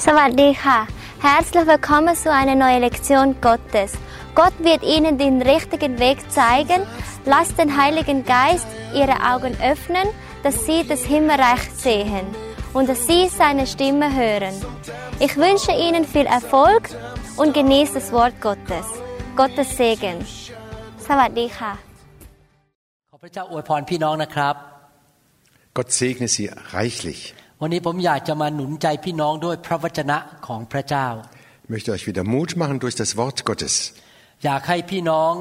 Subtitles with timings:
[0.00, 0.86] Sawadika.
[1.20, 3.92] Herzlich willkommen zu einer neuen Lektion Gottes.
[4.34, 6.86] Gott wird Ihnen den richtigen Weg zeigen.
[7.26, 10.08] Lasst den Heiligen Geist Ihre Augen öffnen,
[10.42, 12.26] dass Sie das Himmelreich sehen
[12.72, 14.54] und dass Sie seine Stimme hören.
[15.18, 16.88] Ich wünsche Ihnen viel Erfolg
[17.36, 18.86] und genieße das Wort Gottes.
[19.36, 20.24] Gottes Segen.
[20.96, 21.76] Sawadika.
[25.74, 27.34] Gott segne Sie reichlich.
[27.61, 30.17] วันนี้ผมอยากจะมาหนุนใจพี่น้องด้วยพระวจนะ
[30.47, 31.07] ของพระเจ้า
[31.65, 33.73] Ich möchte euch wieder Mut machen durch das Wort Gottes.
[34.45, 35.31] อยากให้พี่น้อง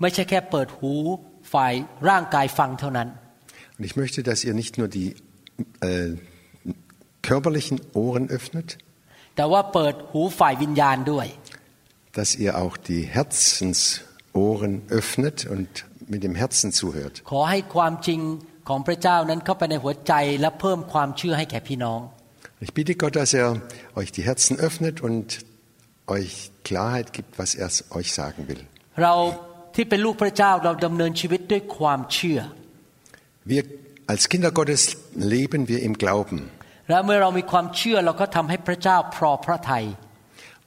[0.00, 0.92] ไม่ใช่แค่เปิดหู
[1.52, 1.74] ฝ่าย
[2.08, 3.08] ร่างกายฟังเท่านั้น
[3.76, 5.08] Und ich möchte, dass ihr nicht nur die
[5.88, 6.10] äh,
[7.28, 8.68] körperlichen Ohren öffnet,
[9.36, 11.26] แต่ว่าเปิดหูฝ่ายวิญญาณด้วย
[12.18, 15.68] dass ihr auch die Herzensohren öffnet und
[16.12, 17.14] mit dem Herzen zuhört.
[17.30, 18.20] ขอให้ความจริง
[18.68, 22.00] ของพระเจ้านั้นเข้าไปในหัวใจและเพิ่มความเชื่อให้แก่พี่น้อง
[22.64, 23.48] Ich bitte Gott, dass er
[24.00, 25.26] euch die Herzen öffnet und
[26.06, 27.68] euch Klarheit gibt, was er
[27.98, 28.62] euch sagen will.
[29.02, 29.14] เรา
[29.74, 32.40] ที่เป็นลูกพระเจ้าเราดำเนินชีวิตด้วยความเชื่อ
[33.52, 33.62] Wir
[34.12, 34.82] als Kinder Gottes
[35.34, 36.38] leben wir im Glauben.
[36.90, 39.84] และเมื่อเรามีความเชื่อเราก็ทำให้พระเจ้าพอพระทัย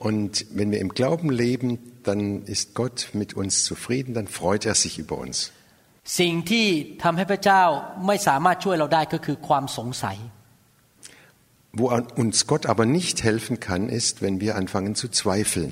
[0.07, 1.69] Und wenn wir im Glauben leben,
[2.07, 2.21] dann
[2.53, 5.51] ist Gott mit uns zufrieden, dann freut er sich über uns.
[6.20, 6.66] สิ่งที่
[7.02, 7.62] ทำให้พระเจ้า
[8.06, 10.18] ไม่สามารถช่วยเราได้ก็คือความสงสัย
[11.80, 11.86] Wo
[12.22, 15.70] uns Gott aber nicht helfen kann, ist, wenn wir anfangen zu zweifeln.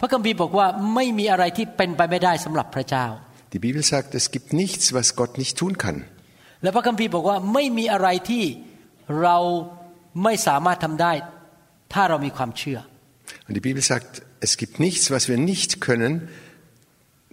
[0.00, 3.06] พระคัมภีร์บอกว่าไม่มีอะไรที่เป็นไปไม่ได้สำหรับพระเจ้า
[3.54, 5.98] Die Bibel sagt, es gibt nichts, was Gott nicht tun kann.
[6.62, 8.44] และพระคัมภีร์บอกว่าไม่มีอะไรที่
[9.22, 9.38] เรา
[10.24, 11.12] ไม่สามารถทำได้
[11.92, 12.78] ถ้าเรามีความเชื่อ
[13.46, 14.10] Und die Bibel sagt,
[14.46, 16.12] es gibt nichts, was wir nicht können,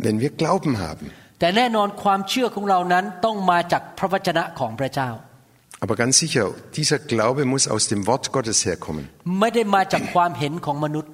[0.06, 1.08] wenn wir Glauben haben.
[1.43, 5.11] แต่แน่นอนความเชื่อของเรานั้นต้องมาจากพระวจนะของพระเจ้า
[5.85, 6.45] Aber ganz sicher,
[6.79, 9.05] dieser Glaube muss aus dem Wort Gottes herkommen,
[9.41, 11.11] ไม่ได้มาจากความเห็นของมนุษย์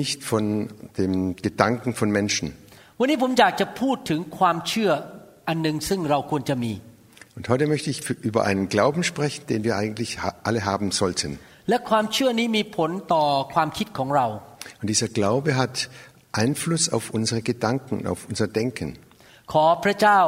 [0.00, 0.44] nicht von
[0.98, 1.12] dem
[1.46, 2.46] Gedanken von Menschen.
[3.00, 4.90] วันนี้ผมอยากจะพูดถึงความเชื่อ
[5.48, 6.72] อันหนึ่งซึ่งเราควรจะมี
[7.36, 10.88] Und heute möchte ich für- über einen Glauben sprechen, den wir eigentlich ha- alle haben
[11.00, 11.30] sollten.
[11.68, 13.24] และความเชื่อนี้มีผลต่อ
[13.54, 14.26] ความคิดของเรา
[14.80, 15.74] Und dieser Glaube hat
[16.42, 18.88] Einfluss auf unsere Gedanken, auf unser Denken.
[19.52, 20.20] ขอพระเจ้า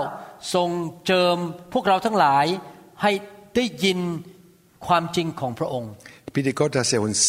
[0.54, 0.70] ทรง
[1.06, 1.36] เจิม
[1.72, 2.46] พวกเราทั้งหลาย
[3.02, 3.12] ให้
[3.56, 3.98] ได้ยิน
[4.86, 5.92] ความจริงของพระองค์
[6.28, 7.20] Ich bitte Gott, dass er uns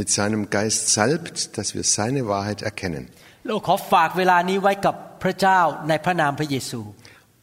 [0.00, 3.04] mit seinem Geist salbt, dass wir seine Wahrheit erkennen.
[3.46, 6.80] เราขอฝากเวลานี้ไว้กับพระเจ้าในพระนามพระเยซู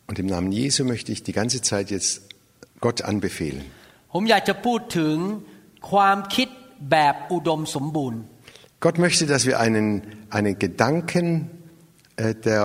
[0.09, 2.11] Und im Namen Jesu möchte ich die ganze Zeit jetzt
[2.85, 3.63] Gott anbefehlen.
[4.13, 5.15] ผมอยากจะพูดถึง
[5.91, 6.47] ความคิด
[6.91, 8.19] แบบอุดมสมบูรณ์
[8.85, 9.87] Gott möchte, dass wir einen,
[10.37, 11.25] einen Gedanken
[12.15, 12.61] äh, der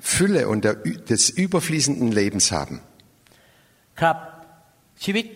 [0.00, 2.76] Fülle und der, Ü- des überfließenden Lebens haben.
[4.00, 4.16] ครับ
[5.04, 5.26] ชีวิต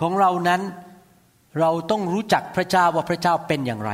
[0.00, 0.60] ของเรานั้น
[1.60, 3.92] เราต้องรู้จักพระเจ้าว่าพระเจ้าเป็นอย่างไร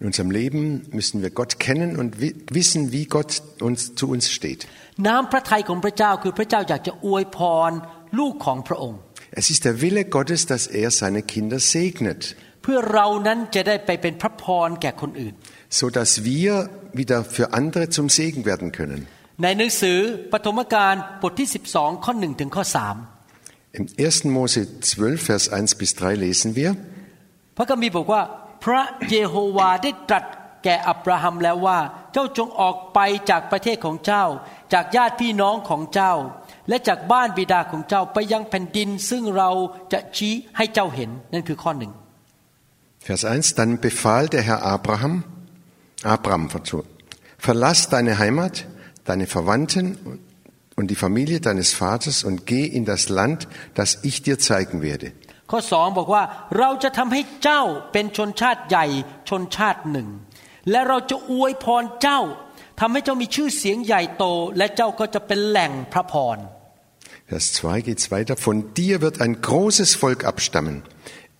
[0.00, 0.62] In unserem Leben
[0.98, 3.30] müssen wir Gott kennen und wi wissen, wie Gott
[3.66, 4.60] uns, zu uns steht.
[5.06, 7.70] น้ำพระทัยของพระเจ้าคือพระเจ้าอยากจะอวยพร
[8.18, 9.00] ลูกของพระองค์
[9.40, 12.20] Es ist der Wille Gottes, dass er seine Kinder segnet,
[12.62, 15.34] เพื่อเรานั้นจะได้ไปเป็นพระพรแก่คนอื่น
[15.78, 16.52] so dass wir
[17.00, 19.00] wieder für andere zum Segen werden können.
[19.41, 19.97] ในหนังสือ
[20.31, 22.65] ปฐมกาลบทที่ 12 ข้อ 1 ถึงข้อ
[23.79, 24.37] Im 1.
[24.37, 26.71] Mose 12, Vers 1 bis 3 lesen wir,
[27.15, 28.21] 3พระคัมภีร์บอกว่า
[28.63, 30.25] พระเยโฮวาได้ตรัส
[30.63, 31.79] แก่อับราฮัมแล้วว่า
[32.13, 32.99] เจ้าจงออกไป
[33.29, 34.25] จากประเทศของเจ้า
[34.73, 36.13] จากญาติพี่น้องของเจ้า
[36.69, 39.49] และจากบ้านบิดาของเจ้าไปยังแผ่นดินซึ่งเรา
[39.93, 41.91] จะชี้ให้เจ้าเห็นนั่นคือข้อหนึ่ง
[43.07, 45.13] Vers 1, dann befahl der Herr Abraham,
[46.15, 46.89] Abraham, verzeih-
[47.47, 48.53] verlass deine Heimat,
[49.06, 49.84] deine Verwandten
[50.76, 55.12] und die Familie deines Vaters und geh in das Land, das ich dir zeigen werde.
[55.50, 56.22] ข้อสองบอกว่า
[56.58, 58.86] เราจะทำให้เจ้าเป็นชนชาติใหญ่
[59.28, 60.08] ชนชาติหนึ่ง
[60.70, 62.20] และเราจะอวยพรเจ้า
[62.80, 64.24] ทำให้เจ้ามีชื่อเสียงใหญ่โต
[64.58, 66.38] และเจ้าก็จะเป็นแหล่งพระพร
[67.30, 68.36] Vers 2 geht's weiter.
[68.36, 70.82] Von dir wird ein großes Volk abstammen.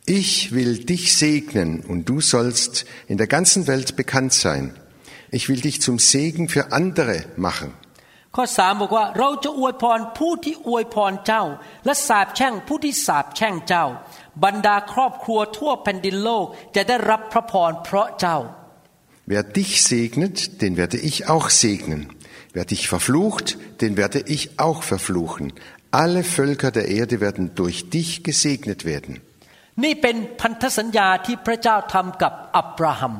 [0.06, 4.64] Ich will dich segnen und du sollst in der ganzen Welt bekannt sein.
[5.36, 7.70] Ich will dich zum Segen für andere machen.
[8.36, 11.44] ข้อสามบอกว่าเราจะอวยพรผู้ที่อวยพรเจ้า
[11.84, 13.84] และสาบแช่งผู้ที่สาบแช่งเจ้า
[14.44, 18.38] บรรดาครอบครัวทั่วแผ่นดินโลกจะได้รับพระพรเพราะเจ้า
[19.32, 22.00] Wer dich segnet, den werde ich auch segnen.
[22.56, 23.46] Wer dich verflucht,
[23.82, 25.52] den werde ich auch verfluchen.
[26.02, 29.14] Alle Völker der Erde werden durch dich gesegnet werden.
[29.84, 33.14] นี่เป็นพันธสัญญาที่พระเจ้าทำกับอับราฮัม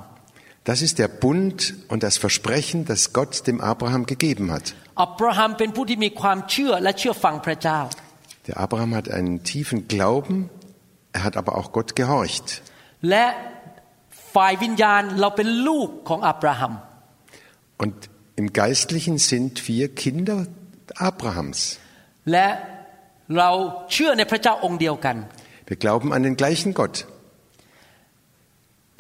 [0.67, 4.67] Das ist der Bund und das Versprechen, das Gott dem Abraham gegeben hat.
[5.03, 7.81] อับราฮัมเป็นผู้ที่มีความเชื่อและเชื่อฟังพระเจ้า
[8.49, 10.37] Der Abraham hat einen tiefen Glauben,
[11.17, 12.47] er hat aber auch Gott gehorcht.
[13.11, 13.27] และ
[14.35, 16.73] ฝ่ายวิญญาณเราเป็นลูกของอับราฮัม
[17.83, 17.95] Und
[18.41, 20.39] im Geistlichen sind wir Kinder
[21.11, 21.59] Abrahams.
[22.33, 22.49] และ
[23.39, 23.51] เรา
[23.93, 25.17] เชื่อในพระเจ้าองค์เดียวกัน
[25.71, 26.97] Wir glauben an den gleichen Gott.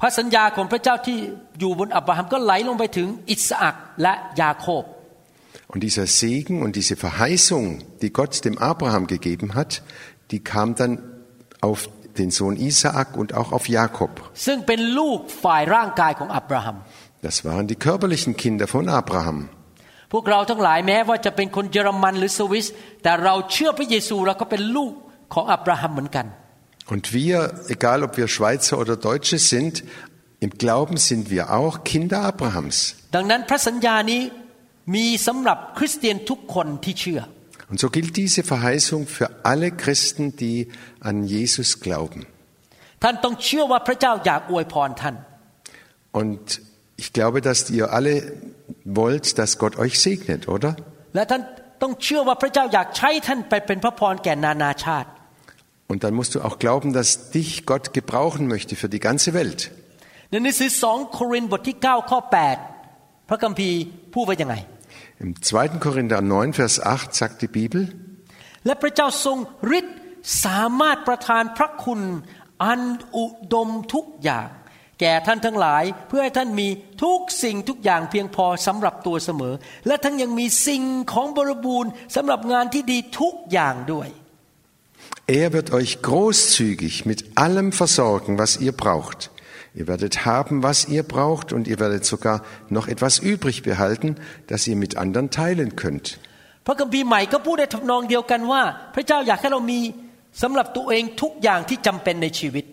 [0.00, 1.19] พระสัญญาของพระเจ้าที่
[1.59, 4.85] อยู่บนอับราฮัมก็ไหลลงไปถึงอิสอักและยาโคบ
[5.73, 7.65] Und dieser Segen und diese Verheißung,
[8.03, 9.83] die Gott dem Abraham gegeben hat,
[10.31, 10.93] die kam dann
[11.62, 14.12] auf den Sohn Isaak und auch auf Jakob.
[14.47, 16.77] ซึ่งเป็นลูกฝ่ายร่างกายของอับราฮัม
[17.27, 19.39] Das waren die körperlichen Kinder von Abraham.
[20.12, 22.67] พวกเราทั้งหลายแม้ว่าจะเป็นคนเยอรมันหรือสวิส
[23.03, 24.93] แต่เราเชื่อพระเยซูเราก็เป็นลูก
[25.35, 26.27] ของอับราฮัมเหมือนกัน
[26.93, 27.37] Und wir,
[27.69, 29.85] egal ob wir Schweizer oder Deutsche sind,
[30.41, 32.77] im Glauben sind wir auch Kinder Abrahams.
[33.17, 34.23] ดังนั้นพระสัญญานี้
[34.94, 37.21] มีสำหรับคริสเตียนทุกคนที่เชื่อ
[37.71, 40.59] Und so gilt diese Verheißung für alle Christen, die
[41.09, 42.21] an Jesus glauben.
[43.03, 45.15] ท่านต้องเชื่อว่าพระเจ้าอยากอวยพรท่าน
[46.21, 46.43] Und
[47.03, 48.15] ich glaube, dass ihr alle
[49.00, 50.71] wollt, dass Gott euch segnet, oder?
[51.15, 51.43] และท่าน
[51.83, 55.09] ต้องเชื่อว่าพระเจ้าอยากใช้ท่านไปเป็นพระพรแก่นานาชาติ
[55.91, 59.61] Und dann musst du auch glauben, dass dich Gott gebrauchen möchte für die ganze Welt.
[60.31, 62.19] ในหนังสือ2โครินธ์บทที่ 9 ข้อ
[62.75, 63.79] 8 พระคัมภีร์
[64.15, 64.56] พูดไว้ยังไง
[65.25, 65.87] Im 2.
[65.87, 67.83] Korinther 9, Vers 8 sagt die Bibel,
[68.67, 69.39] และพระเจ้าทรง
[69.79, 69.99] ฤทธิ์
[70.44, 72.00] สามารถประทานพระคุณ
[72.65, 72.83] อัน
[73.17, 74.49] อุดมทุกอย่าง
[75.00, 76.69] แก่ท่านทั้งหลายเพื่อให้ท่านมี
[77.03, 79.55] ทุกสิ่งทุกอย่างเพียงพอสำหรับตัวเสมอ
[79.87, 84.09] และทั้งยังมีสิ่งของบริบูรณ์สำหรับงานที่ดีทุกอย่างด้วย
[85.27, 89.31] er wird euch großzügig mit allem versorgen, was ihr braucht.
[89.75, 94.17] Ihr werdet haben, was ihr braucht, und ihr werdet sogar noch etwas übrig behalten,
[94.47, 96.19] das ihr mit anderen teilen könnt.
[96.67, 98.62] พระคัมภีร์ใหม่ก็พูดในทำนองเดียวกันว่า
[98.94, 99.81] พระเจ้าอยากให้เรามี
[100.43, 102.65] สำหรับตัวเองทุกอย่างที่จำเป็นในชีวิต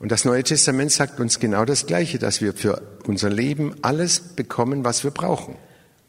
[0.00, 2.74] Und das Neue Testament sagt uns genau das Gleiche, dass wir für
[3.10, 5.52] unser Leben alles bekommen, was wir brauchen.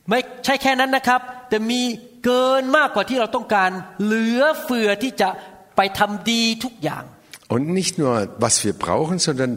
[0.09, 1.81] ไม่ใช่แค่นั้นนะครับ แต่มี
[2.25, 3.71] เกินมากกว่าที่เราต้องการ
[4.03, 5.29] เหลือเฟือที่จะ
[5.77, 7.03] ไปทำดีทุกอย่าง
[7.55, 8.13] Und nicht nur,
[8.45, 9.51] was wir brauchen, sondern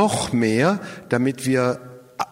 [0.00, 0.68] noch mehr,
[1.14, 1.62] damit wir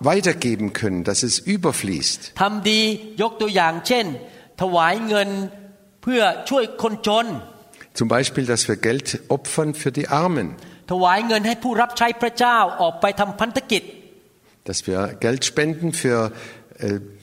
[0.01, 2.21] weitergeben können, dass es überfließt.
[2.43, 2.81] ทำดี
[3.23, 4.07] ยกตัวอย่างเช่น
[4.63, 5.29] ถวายเงิน
[6.03, 7.27] เพื่อช่วยคนจน
[8.01, 9.07] Zum Beispiel, dass wir Geld
[9.37, 10.49] opfern für die Armen,
[10.93, 13.83] ถวายเงินให้ผู้รับใช้พระเจ้าออกไปทำพันธกิจ
[14.69, 16.19] dass wir Geld spenden für
[16.79, 17.16] äh, Go-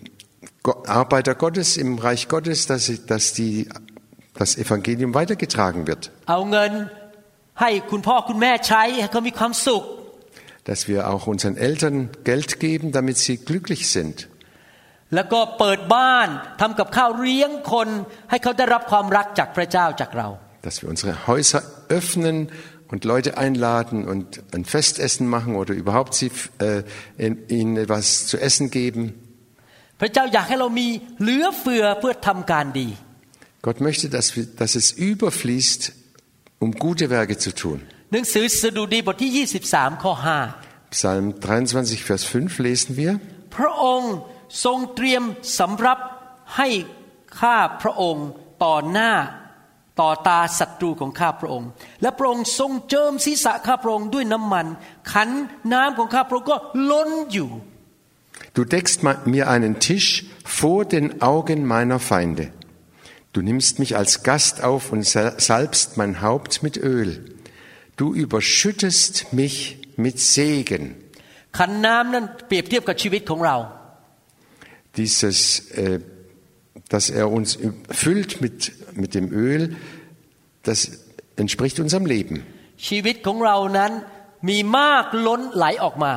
[0.64, 3.68] Arbeiter Gottes im Reich Gottes, dass, dass die,
[4.34, 6.10] das Evangelium weitergetragen wird.
[10.64, 14.28] Dass wir auch unseren Eltern Geld geben, damit sie glücklich sind.
[20.62, 22.50] Dass wir unsere Häuser öffnen
[22.88, 26.82] und Leute einladen und ein Festessen machen oder überhaupt sie, äh,
[27.18, 29.23] ihnen etwas zu essen geben.
[30.00, 30.88] พระเจ้าอยากให้เรามี
[31.20, 32.88] เหลือเฟือเพื่อทำการดี
[33.66, 35.82] Gott möchte, dass, wir, dass es überfließt,
[36.58, 37.78] um gute Werke zu tun.
[38.12, 40.12] หนังสือสดุดีบทที่ 23 ข้อ
[40.96, 43.12] Psalm 23, Vers 5 lesen wir.
[43.14, 44.14] 5พระองค์
[44.64, 45.22] ทรงเตรียม
[45.58, 45.98] สำรับ
[46.56, 46.68] ให้
[47.40, 48.26] ข้าพระองค์
[48.64, 49.12] ต่อหน้า
[50.00, 51.68] ต่อตาศัตรูของข้าพระองค์
[52.02, 54.66] และพระองค์ทรงเจิมศีรษะข้าพระองค์ด้วยน้ำมัน
[55.12, 55.28] ขัน
[55.72, 56.56] น้ำของข้าพระองค์ก็
[56.90, 57.50] ล้นอยู่
[58.53, 62.51] Du deckst ma- mir einen Tisch vor den Augen meiner Feinde.
[63.33, 67.09] Du nimmst mich als Gast auf und sal- salbst mein Haupt mit Öl.
[67.95, 69.55] Du überschüttest mich
[69.97, 70.83] mit Segen.
[71.57, 73.55] ขันน้ำนั้นเปรียบเทียบกับชีวิตของเรา
[74.97, 75.99] Dieses, äh,
[76.89, 77.57] dass er uns
[77.91, 79.75] füllt mit, mit dem Öl,
[80.63, 80.79] das
[81.35, 82.35] entspricht unserem Leben.
[82.87, 83.91] ชีวิตของเรานั้น
[84.49, 86.13] มีมากล้นไหลออกมา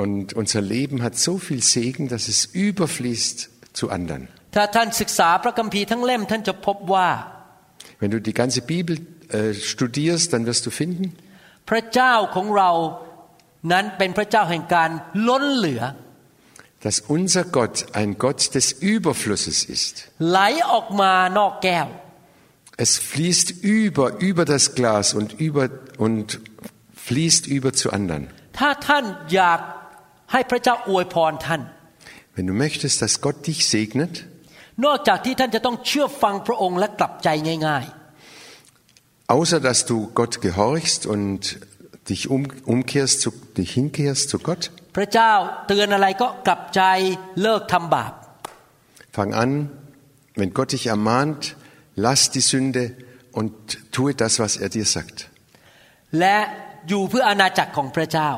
[0.00, 4.28] Und unser Leben hat so viel Segen, dass es überfließt zu anderen.
[4.54, 7.08] ถ้าท่านศึกษาพระคัมภีร์ทั้งเล่มท่านจะพบว่า
[8.00, 8.94] Wenn du die ganze Bibel
[9.38, 11.04] äh, studierst, dann wirst du finden,
[11.70, 12.70] พระเจ้าของเรา
[13.72, 14.90] นั้นเป็นพระเจ้าแห่งการ
[15.28, 15.82] ล้นเหลือ
[16.84, 19.94] dass unser Gott ein Gott des Überflusses ist.
[20.30, 20.38] ไหล
[20.72, 21.86] ออกมานอกแก้ว
[22.84, 23.48] Es fließt
[23.80, 25.64] über, über das Glas und, über,
[26.06, 26.26] und
[27.06, 28.22] fließt über zu anderen.
[28.58, 29.60] ถ้าท่านอยาก
[30.32, 31.62] ให้พระเจ้าอวยพรท่าน
[32.36, 34.14] Wenn du möchtest, dass Gott dich segnet,
[34.84, 37.28] นอกจากที่ท่านจะต้องเชื่อฟังพระองค์และกลับใจ
[37.68, 37.84] ง่าย
[39.36, 41.40] außer dass du Gott gehorchst und
[42.08, 42.42] dich um,
[42.74, 45.32] umkehrst, zu, dich hinkehrst zu Gott, ๆ พระเจ้า
[45.66, 46.82] เตือนอะไรก็กลับใจ
[47.42, 48.12] เลิกทำบาป
[49.16, 49.50] fang an,
[50.38, 51.42] wenn Gott dich ermahnt,
[52.06, 52.82] lass die Sünde
[53.38, 53.52] und
[53.94, 55.18] tue das, was er dir sagt.
[56.18, 56.36] และ
[56.88, 58.30] อยู่เพื่ออาณาจักรของพระเจ้า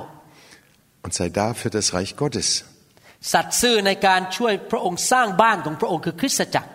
[1.05, 2.49] und sei da für das Reich Gottes.
[3.33, 6.71] สัตย์ซื่อในการช่วยพระองค์สร้างบ้านของพระองค์คือคริสตจักร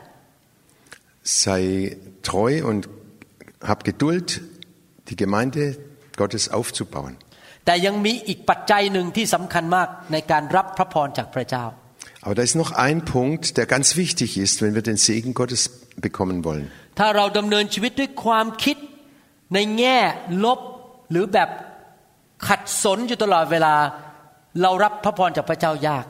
[1.44, 1.62] Sei
[2.30, 2.82] treu und
[3.70, 4.28] hab Geduld,
[5.10, 5.64] die Gemeinde
[6.22, 7.14] Gottes aufzubauen.
[7.66, 11.66] แต่ยังมีอีกปัจจัยหนึ่งที่สำคัญมากในการรับพระพรจากพระเจ้า
[12.26, 15.62] Aber da ist noch ein Punkt, der ganz wichtig ist, wenn wir den Segen Gottes
[16.06, 16.68] bekommen wollen.
[17.00, 18.78] ถ้าเราดำเนินชีวิตด้วยความคิด
[19.54, 19.98] ในแง่
[20.44, 20.60] ลบ
[21.12, 21.50] หรือแบบ
[22.48, 23.76] ขัดสนอยู่ตลอดเวลา
[24.62, 26.06] เรารับพระพรจากพระเจ้ายาก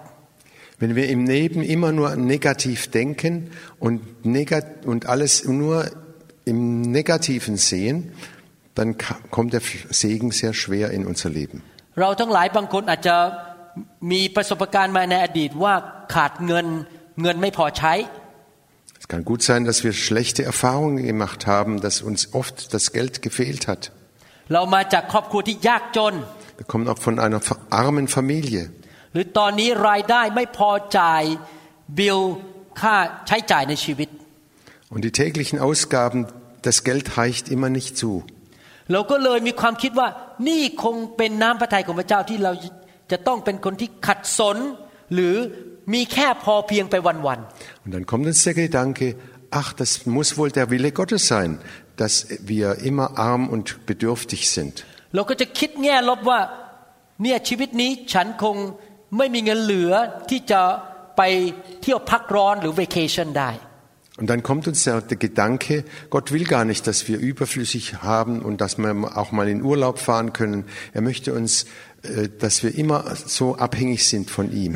[0.82, 3.34] Wenn wir im Leben immer nur negativ denken
[3.86, 3.98] und,
[4.38, 5.76] negat und alles nur
[6.52, 7.96] im Negativen sehen,
[8.78, 9.62] dann ka- kommt der
[10.02, 11.58] Segen sehr schwer in unser Leben.
[12.02, 13.16] เราทั้งหลายบางคนอาจจะ
[14.12, 15.74] มีประสบการณ์มาในอดีตว่า
[16.14, 16.68] ขาดเงิน
[17.22, 17.94] เงินไม่พอใช้
[19.02, 23.22] Es kann gut sein, dass wir schlechte Erfahrungen gemacht haben, dass uns oft das Geld
[23.22, 23.92] gefehlt hat.
[26.58, 27.42] เรามาจากครอบครัวที่ยากจน Wir kommen auch von einer
[27.82, 28.64] armen Familie.
[29.14, 31.24] หรือตอนนี้รายได้ไม่พอจ่าย
[31.98, 32.20] บิล
[32.82, 32.96] ค่า
[33.28, 34.10] ใช้จ่ายในชีวิต
[34.94, 36.20] Und die täglichen Ausgaben,
[36.68, 38.12] das Geld reicht immer nicht zu.
[38.92, 40.08] เราก็เลยมีความคิดว่า
[40.48, 42.52] นี่คงเป็นน้ำพระทัยของพระเจ้าที่เรา
[43.12, 44.58] จะต้องเป็นคนที่ขัดสน
[45.14, 45.36] หรือ
[45.94, 47.40] มีแค่พอเพียงไปวัน
[47.86, 49.08] Und dann kommt uns der Gedanke,
[49.62, 51.50] ach, das muss wohl der Wille Gottes sein,
[52.02, 52.14] dass
[52.52, 54.74] wir immer arm und bedürftig sind.
[55.08, 56.40] ๆเราก็จะคิดแง่ลบว่า
[57.22, 58.56] เนี่ยชีวิตนี้ฉันคง
[59.18, 59.92] ไม่มีเงินเหลือ
[60.30, 60.62] ที่จะ
[61.18, 61.22] ไป
[61.82, 63.52] เที่ยวพักร้อนหรือ vacation ได้
[64.20, 68.44] Und dann kommt uns der, der Gedanke, Gott will gar nicht, dass wir überflüssig haben
[68.44, 70.66] und dass wir auch mal in Urlaub fahren können.
[70.94, 71.66] Er möchte uns,
[72.04, 74.76] äh, dass wir immer so abhängig sind von ห ihm.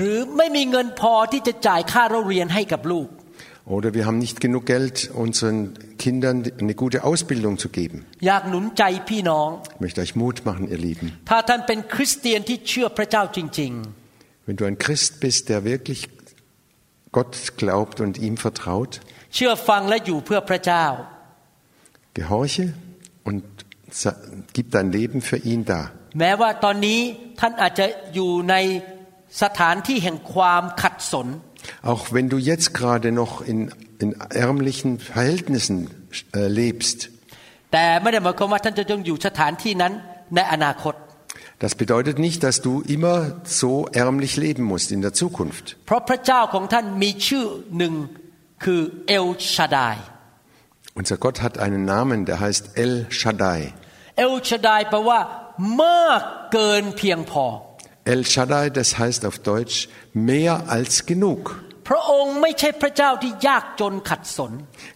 [3.61, 5.57] รือไม่มีเงินพอที่จะจ่ายค่าเราเรียนให้กับลูก Oder wir haben nicht genug Geld, unseren
[6.03, 7.97] Kindern eine gute Ausbildung zu geben.
[8.27, 11.07] อยากหนุนใจพี่น้อง Ich möchte euch Mut machen, ihr Lieben.
[11.29, 13.71] ถ้าท่านเป็นคริสเตียนที่เชื่อพระเจ้าจริง
[14.45, 15.99] Wenn du ein Christ bist, der wirklich
[17.17, 20.85] Gott glaubt und ihm vertraut, ๆ เชื่อฟังและอยู่เพื่อพระเจ้า
[22.17, 22.65] gehorche
[23.29, 23.43] und
[24.01, 24.17] sa-
[24.55, 25.81] gib dein Leben für ihn da.
[26.19, 26.99] แม้ว่าตอนนี้
[27.39, 28.55] ท่านอาจจะอยู่ใน
[29.41, 31.27] สถานที่แห่งความขัดสน
[31.91, 33.59] Auch wenn du jetzt gerade noch in,
[34.03, 34.09] in
[34.45, 35.77] ärmlichen Verhältnissen
[36.33, 36.99] äh, lebst,
[37.73, 39.93] แต่ไม่ได้หมายความว่าท่านจะต้องอยู่สถานที่นั้น
[40.35, 40.93] ในอนาคต
[41.59, 45.65] das bedeutet nicht, dass du immer so ärmlich leben musst in der Zukunft.
[45.87, 47.45] เพราะพระเจ้าของท่านมีชื่อ
[47.77, 47.93] หนึ่ง
[48.63, 49.95] คือเอลชาดาย
[50.99, 53.59] Unser Gott hat einen Namen, der heißt El Shaddai.
[54.17, 55.19] เอลชาดายแปลว่า
[55.83, 56.21] มาก
[56.53, 57.45] เกินเพียงพอ
[58.13, 59.77] El Shaddai, das heißt auf Deutsch
[60.29, 61.41] mehr als genug.
[61.87, 64.51] พระองค์ไม่ใช่พระเจ้าที่ยากจนขัดสน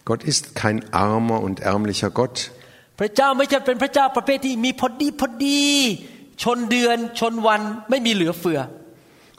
[0.08, 0.78] Gott ist kein
[1.08, 2.36] armer und ärmlicher Gott.
[2.98, 5.62] พระเจ้าไม่ใช่เป็นพระเจ้าประเภทที่มีพอดีพอดี
[6.42, 8.60] ชนเดือนชนวันไม่มีเหลือเฟือ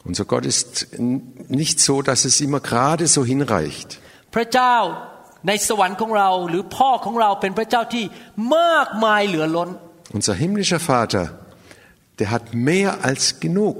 [0.10, 0.70] Unser Gott ist
[1.10, 1.22] n-
[1.62, 3.90] nicht so, dass es immer gerade so hinreicht.
[4.36, 4.76] พระเจ้า
[5.48, 8.06] ในสวรรค์ของเราหรือพ่อของเราเป็นพระเจ้าที่
[8.58, 9.70] มากมายเหลือล้น
[10.18, 11.26] Unser himmlischer Vater,
[12.20, 13.80] der hat mehr als genug.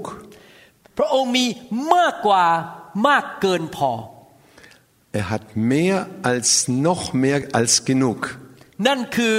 [0.98, 1.46] พระองค์มี
[1.94, 2.44] มากกว่า
[3.06, 3.92] มากเกินพอ
[5.20, 5.96] Er hat mehr
[6.30, 6.48] als
[6.86, 8.20] noch mehr als genug.
[8.86, 9.34] นั่นคือ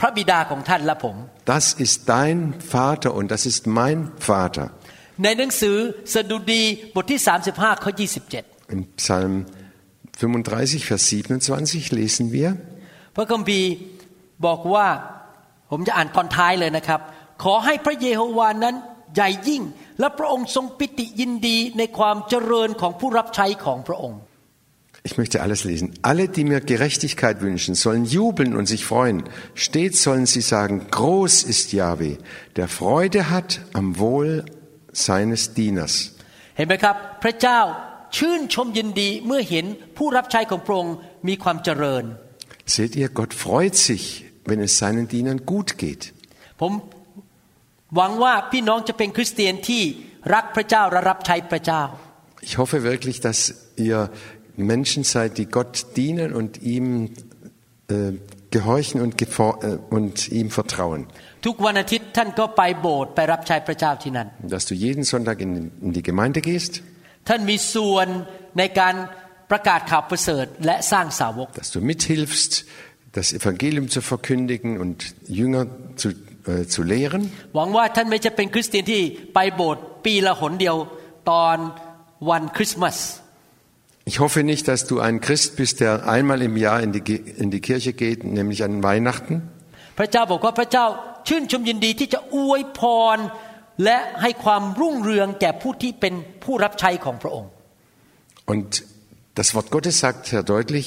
[0.00, 1.16] พระบิดาของท่านและผม
[1.54, 2.38] Das ist dein
[2.74, 3.98] Vater und das ist mein
[4.30, 4.66] Vater.
[5.22, 5.76] ในหนังสือ
[6.14, 6.62] สดุดี
[6.94, 7.20] บทที่
[7.52, 7.92] 35ข้อ
[8.32, 9.32] 27 Im Psalm
[10.16, 12.50] 35, Vers 27 lesen wir,
[13.16, 13.68] พระคัมภีร์
[14.46, 14.86] บอกว่า
[15.70, 17.00] ผมจะอ่านตอนท้ายเลยนะครับ
[17.42, 18.76] ขอให้พระเยโฮวานั้น
[19.14, 19.62] ใหญ่ยิ่ง
[20.00, 24.20] และพระองค์ทรงปิติยินดีในความเจริญของผู้รับใช้ของพระองค์
[25.06, 25.92] ich möchte alles lesen.
[26.00, 29.24] Alle, die mir Gerechtigkeit wünschen, sollen jubeln und sich freuen.
[29.54, 32.16] Stets sollen sie sagen, groß ist Yahweh,
[32.56, 34.44] der Freude hat am Wohl
[34.92, 35.94] seines Dieners.
[36.56, 37.60] เห็นไหมครับ พระเจ้า
[38.16, 40.94] ชื่นชมยินดีเมื่อเห็นผู้รับใช้ของพระองค์
[41.28, 42.04] มีความเจริญ
[42.76, 44.04] Seht ihr, Gott freut sich,
[44.48, 46.02] wenn es seinen Dienern gut geht.
[46.60, 46.72] ผม
[47.96, 49.82] หวังว่าพี่น้องจะเป็นคริสเตียนที่
[50.34, 51.82] รักพระเจ้าและรับใช้พระเจ้า
[52.48, 53.38] Ich hoffe wirklich, dass
[53.86, 53.98] ihr
[54.72, 56.86] Menschen seid, die Gott dienen und ihm
[57.88, 58.12] äh,
[58.56, 61.00] gehorchen und, gefor- äh, und ihm vertrauen.
[61.46, 65.50] ทุกวันอาทิตย์ท่านก็ไปโบสถ์ไปรับใช้พระเจ้าที่นั่น Dass du jeden Sonntag in,
[65.86, 66.72] in die Gemeinde gehst,
[67.28, 68.08] ท่านมีส่วน
[68.58, 68.94] ในการ
[69.50, 72.52] ประกาศข่าวประเสริฐและสร้างสาวก dass du mithilfst,
[73.18, 74.98] das Evangelium zu verkündigen und
[75.40, 75.62] Jünger
[76.00, 76.14] zu, äh,
[76.74, 77.22] zu lehren.
[77.56, 79.02] หวังว่าท่านไม่จะเป็นคริสเตียนที่
[79.34, 80.76] ไปโบสถ์ปีละหนเดียว
[81.30, 81.56] ตอน
[82.30, 82.98] วันคริสต์มาส
[84.10, 87.24] Ich hoffe nicht, dass du ein Christ bist, der einmal im Jahr in die, Ge-
[87.42, 89.34] in die Kirche geht, nämlich an Weihnachten.
[89.98, 90.84] พระเจ้าบอกว่าพระเจ้า
[91.28, 92.80] ชื่นชมยินดีที่จะอวยพ
[93.16, 93.18] ร
[93.84, 97.50] และให้ความรุ่งเรืองแก่ผู้ที่เป็นผู้รับใช้ของพระองค์
[98.52, 98.68] Und
[99.38, 100.86] das Wort Gottes sagt sehr deutlich,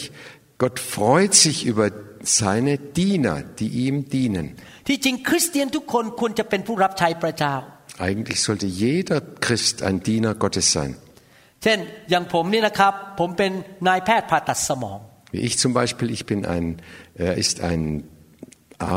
[0.64, 1.86] Gott freut sich über
[2.24, 4.48] seine Diener, die ihm dienen.
[4.88, 7.56] ที่จริงคริสเตียนทุกคนควรจะเป็นผู้รับใช้พระเจ้า
[8.08, 10.92] Eigentlich sollte jeder Christ ein Diener Gottes sein.
[11.64, 11.78] เช่น
[12.10, 13.52] อย่างผมนี่นะครับ ผมเป็น
[13.88, 15.00] นายแพทย์ผ่าตัดสมอง
[15.34, 16.66] Wie ich zum Beispiel, ich bin ein,
[17.28, 17.82] er ist ein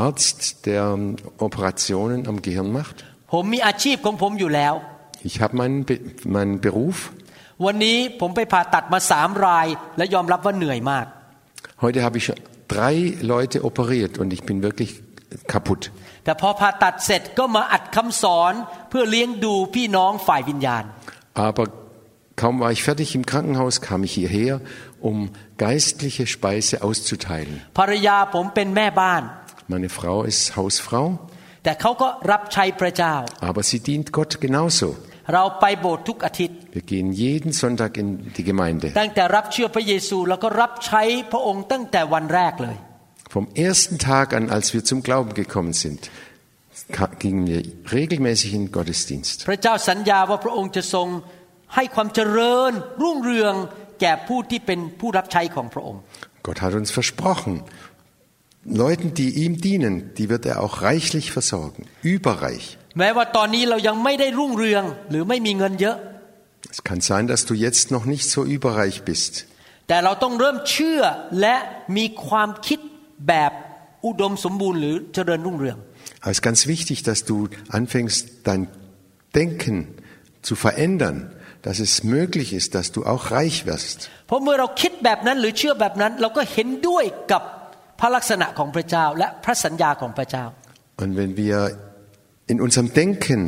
[0.05, 0.83] Arzt, der
[1.47, 2.97] Operationen am Gehirn macht.
[3.33, 4.73] ผมมีอาชีพของผมอยู่แล้ว
[5.29, 5.95] Ich habe meinen, Be
[6.35, 6.97] meinen Beruf.
[7.65, 11.05] วันนี้ผมไปผ่าตัดมาสามราย และยอมรับว่าเหนื่อยมาก
[11.83, 12.37] Heute habe ich schon
[12.73, 12.95] drei
[13.33, 14.91] Leute operiert und ich bin wirklich
[15.53, 15.83] kaputt.
[16.25, 18.53] แต่พอผ่าตัดเสร็จก็มาอัดคำสอน
[18.89, 20.83] เพื่อเลี้ยงดูพี่น้องฝ่ายวิญญาณ
[21.47, 21.65] Aber
[22.41, 24.53] kaum war ich fertig im Krankenhaus, kam ich hierher,
[25.09, 25.17] um
[25.65, 27.55] geistliche Speise auszuteilen.
[27.79, 29.23] ภรรยาผมเป็นแม่บ้าน
[29.73, 31.05] Meine Frau ist Hausfrau,
[31.63, 33.15] แต่เขาก็รับใช้พระเจ้า
[33.49, 34.87] aber sie dient Gott genauso.
[35.33, 38.85] เราไปโบสถ์ทุกอาทิตย์ Wir gehen jeden Sonntag in die Gemeinde.
[38.99, 42.77] ตั้งแต่รับเชื่อพระเยซูแล้วก็รับใช้พระองค์ตั้งแต่วันแรกเลย
[43.35, 46.01] Vom ersten Tag an, als wir zum Glauben gekommen sind,
[46.97, 47.61] ka- gingen wir
[47.97, 49.37] regelmäßig in den Gottesdienst.
[49.49, 51.07] พระเจ้าสัญญาว่าพระองค์จะทรง
[51.75, 53.53] ให้ความเจริญ รุ่งเรือง
[54.01, 56.01] แก่ผู้ที่เป็นผู้รับใช้ของพระองค์
[56.47, 57.53] Gott hat uns versprochen,
[58.83, 61.81] Leuten, die ihm dienen, die wird er auch reichlich versorgen,
[62.15, 62.65] überreich.
[62.97, 65.97] แม้ว่าตอนนี้เรายังไม่ได้รุ่งเรืองหรือไม่มีเงินเยอะ
[66.73, 69.33] Es kann sein, dass du jetzt noch nicht so überreich bist.
[69.87, 71.01] แต่เราต้องเริ่มเชื่อ
[71.41, 71.55] และ
[71.97, 72.79] มีความคิด
[73.27, 73.51] แบบ
[74.05, 75.77] อุดมสมบูรณ์หรือเจริญรุ่งเรือง
[76.23, 77.37] Aber es ist ganz wichtig, dass du
[77.79, 78.61] anfängst, dein
[79.39, 79.77] Denken
[80.47, 81.17] zu verändern,
[81.65, 83.97] dass es möglich ist, dass du auch reich wirst.
[84.27, 87.43] เพราะเมื่อเราคิดแบบนั้นหรือเชื่อแบบนั้น เราก็เห็นด้วยกับ
[87.99, 90.45] พระลักษณะของพระเจ้า และพระสัญญาของพระเจ้า
[91.01, 91.57] Und wenn wir
[92.47, 93.41] in unserem Denken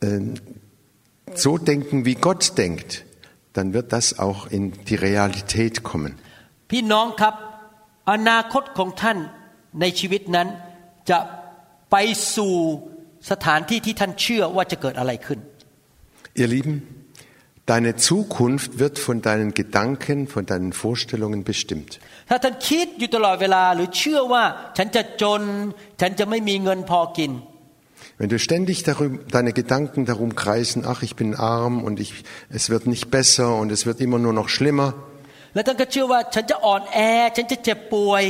[0.00, 0.20] äh,
[1.34, 3.04] so denken, wie Gott denkt,
[3.52, 6.12] dann wird das auch in die Realität kommen.
[6.70, 7.34] พี่น้องครับ
[8.12, 9.18] อนาคตของท่าน
[9.80, 10.48] ในชีวิตนั้น
[11.10, 11.18] จะ
[11.90, 11.96] ไป
[12.36, 12.54] สู่
[13.30, 15.40] สถานที่ที่ท่านเชื่อว่าจะเกิดอะไรขึ้น
[16.40, 16.76] Ihr Lieben,
[17.72, 21.90] deine Zukunft wird von deinen Gedanken, von deinen Vorstellungen bestimmt.
[22.28, 24.44] ถ้าท่านคิดอยู่ตลอดเวลาหรือเชื่อว่า
[24.76, 25.42] ฉันจะจน
[26.00, 27.30] ฉันจะไม่มีเงินพอกิน
[28.18, 32.68] Wenn du ständig darüber, deine Gedanken darum kreisen, ach, ich bin arm und ich, es
[32.68, 34.94] wird nicht besser und es wird immer nur noch schlimmer,
[35.54, 36.98] และท่านก็เชื่อว่าฉันจะอ่อนแอ
[37.36, 38.24] ฉันจะเจ็บป่วย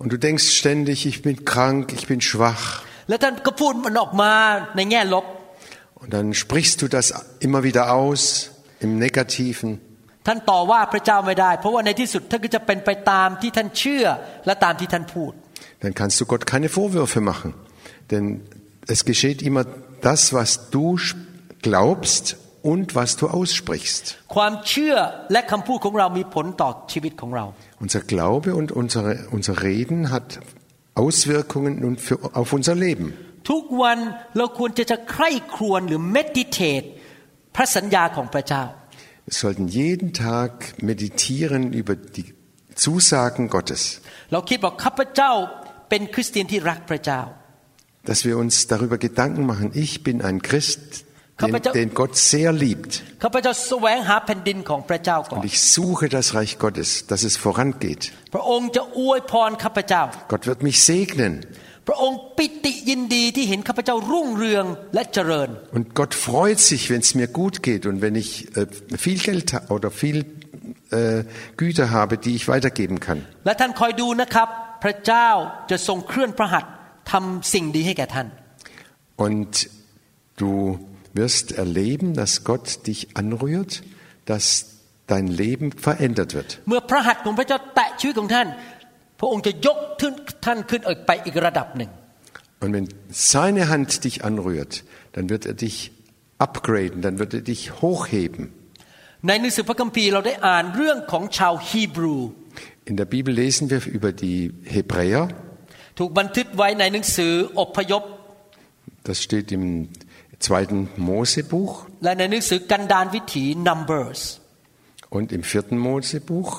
[0.00, 2.64] und du denkst ständig, ich bin krank, ich bin schwach,
[3.08, 4.32] และท่านก็พูดมันออกมา
[4.76, 5.24] ในแง่ลบ
[6.00, 7.06] und dann sprichst du das
[7.46, 8.22] immer wieder aus
[8.84, 9.70] im Negativen,
[10.26, 14.06] ท่านต่อว่าพระเจ้าไม่ได้ เพราะว่าในที่สุดท่านก็จะเป็นไปตามที่ท่านเชื่อ
[14.46, 15.32] และตามที่ท่านพูด
[15.82, 17.54] dann kannst du Gott keine Vorwürfe machen.
[18.10, 18.24] Denn
[18.94, 19.64] es geschieht immer
[20.08, 21.16] das, was du sch-
[21.62, 22.24] glaubst
[22.62, 24.04] und was du aussprichst.
[24.34, 24.94] ความเชื่อ
[25.32, 27.44] และคำพูดของเรามีผลต่อชีวิตของเรา
[27.84, 30.28] Unser Glaube und unsere, unser Reden hat
[31.02, 33.06] Auswirkungen und für, auf unser Leben.
[33.50, 33.98] ทุกวัน
[34.36, 36.86] เราควรจะจะใคร่ครวญหรือ meditate
[37.56, 38.64] พระสัญญาของพระเจ้า
[39.28, 40.50] Wir sollten jeden Tag
[40.90, 42.28] meditieren über die
[42.84, 43.82] Zusagen Gottes,
[44.32, 45.32] เราคิดว่าข้าพเจ้า
[45.88, 47.20] เป็นคริสเตียนที่รักพระเจ้า
[48.05, 49.71] dass wir uns darüber Gedanken machen.
[49.73, 51.05] Ich bin ein Christ,
[51.41, 53.03] den, den Gott sehr liebt.
[55.37, 58.11] Und ich suche das Reich Gottes, dass es vorangeht.
[60.27, 61.45] Gott wird mich segnen.
[65.73, 69.53] Und Gott freut sich, wenn es mir gut geht und wenn ich äh, viel Geld
[69.69, 70.25] oder viel
[70.91, 71.25] äh,
[71.57, 73.25] Güter habe, die ich weitergeben kann.
[76.69, 76.82] Und
[77.12, 78.26] ท่านคอยดูนะครับ พระเจ้าจะทรงเคลื่อนพระหัตถ์ทำสิ่งดีให้แก่ท่าน
[79.26, 79.52] Und
[80.42, 80.52] du
[81.20, 83.72] wirst erleben, dass Gott dich anrührt,
[84.30, 84.44] dass
[85.12, 86.50] dein Leben verändert wird.
[86.68, 88.48] เมื่อพระหัตถ์ของพระเจ้าแตะชีวิตของท่าน
[89.20, 89.78] พระองค์จะยก
[90.44, 91.90] ท่านขึ้นไปอีกระดับหนึ่ง
[92.62, 92.88] Und wenn
[93.34, 94.72] seine Hand dich anrührt,
[95.14, 95.76] dann wird er dich
[96.38, 98.42] upgraden, dann wird er dich hochheben.
[99.26, 102.16] ในหนังสือพระคัมภีร์เราได้อ่านเรื่องของชาวฮีบรู
[102.90, 104.40] In der Bibel lesen wir über die
[104.76, 105.22] Hebräer.
[105.98, 108.02] ถูกบันทึกไว้ในหนังสืออพยพ
[109.08, 109.66] Das steht im
[110.46, 110.78] zweiten
[111.10, 111.72] Mosebuch
[112.04, 114.20] และในหนังสือกันดารวิถี Numbers
[115.16, 116.50] und im vierten Mosebuch.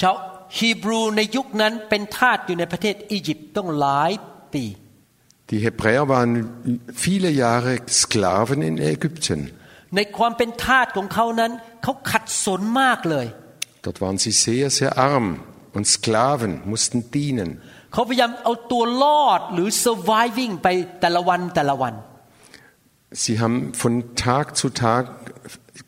[0.00, 0.14] ชาว
[0.58, 4.10] ฮีบรูในยุคนั้นเป็นทาสอยู่ในประเทศอียิปต์ต้องหลาย
[4.54, 4.64] ปี
[5.50, 6.32] Die Hebräer waren
[7.04, 9.40] viele Jahre Sklaven in Ägypten.
[9.96, 13.26] ในความเป็นทาสของเขานั้น เขาขัดสนมากเลย
[13.84, 15.26] Dort waren sie sehr, sehr arm
[15.76, 17.50] und Sklaven mussten dienen.
[17.96, 20.68] เขาพยายามเอาตัวรอดหรือ surviving ไป
[21.00, 21.94] แต่ละวันแต่ละวัน
[23.24, 23.92] Sie haben von
[24.26, 25.02] Tag zu Tag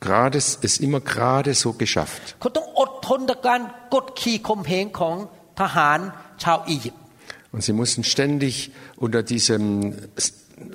[0.07, 0.37] gerade,
[0.69, 2.23] es immer gerade so geschafft.
[2.41, 3.61] เขาต้องอดทนต่อการ
[3.95, 5.17] กดขี่ข่มเหงของ
[5.61, 5.99] ทหาร
[6.43, 7.03] ชาวอียิปต์
[7.55, 8.55] Und sie mussten ständig
[9.05, 9.65] unter, diesem,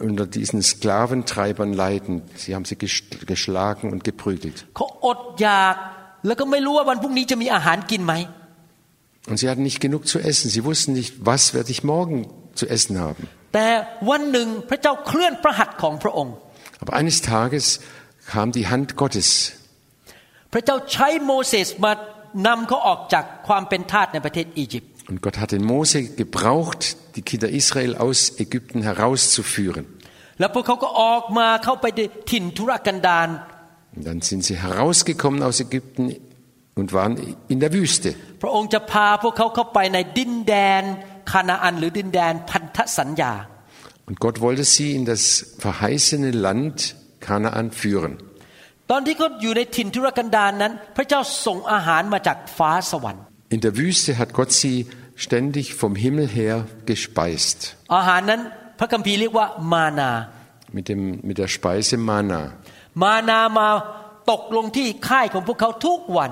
[0.07, 2.13] unter diesen Sklaventreibern leiden.
[2.41, 4.57] Sie haben sie gesch- geschlagen und geprügelt.
[4.75, 5.75] เขาอดอยาก
[6.27, 8.13] แล้วก็ไม่รู้ว่าวันพรุ่งนี้จะมีอาหารกินไหม
[9.29, 10.49] Und sie hatten nicht genug zu essen.
[10.49, 12.17] Sie wussten nicht, was werde ich morgen
[12.55, 13.23] zu essen haben.
[13.53, 13.67] แต่
[14.09, 16.35] วันหนึ่งพระเจ้าเคลื่อนพระหัตถ์ของพระองค์
[16.81, 17.65] Aber eines Tages
[18.33, 19.29] kam die Hand Gottes
[20.53, 21.91] พระเจ้าใช้โมเสสมา
[22.47, 26.81] นำเขาออกจากความเป็นทาสในประเทศอียิปต์ und Gott hat den Mose gebraucht,
[27.15, 29.85] die Kinder Israel aus Ägypten herauszuführen.
[30.39, 32.01] แล้วพวกเขาก็ออกมาเข้าไปใน
[32.31, 33.29] ถิ่นทุรกันดาร
[33.95, 36.03] Und dann sind sie herausgekommen aus Ägypten
[36.79, 37.13] und waren
[37.53, 38.09] in der Wüste.
[38.41, 40.83] พระองค์จะพาพวกเขาเข้าไปในดินแดน
[41.31, 43.33] คานาอันหรือดินแดนพันธสัญญา
[44.09, 45.23] Und Gott wollte sie in das
[45.65, 46.77] verheißene Land
[47.27, 48.13] Kanaan führen.
[48.91, 53.23] ตอนที่เขาอยู่ในถิ่นทุรกันดารนั้น พระเจ้าส่งอาหารมาจากฟ้าสวรรค์
[53.55, 54.77] In der Wüste hat Gott sie
[55.25, 56.55] ständig vom Himmel her
[56.89, 57.57] gespeist.
[57.95, 58.41] อาหารนั้น
[58.79, 60.11] พระคัมภีร์เรียกว่ามานา
[60.77, 62.41] Mit, dem, mit der Speise Manna.
[63.03, 63.67] มานามา
[64.31, 66.31] ตกลงที่ค่ายของพวกเขาทุกวัน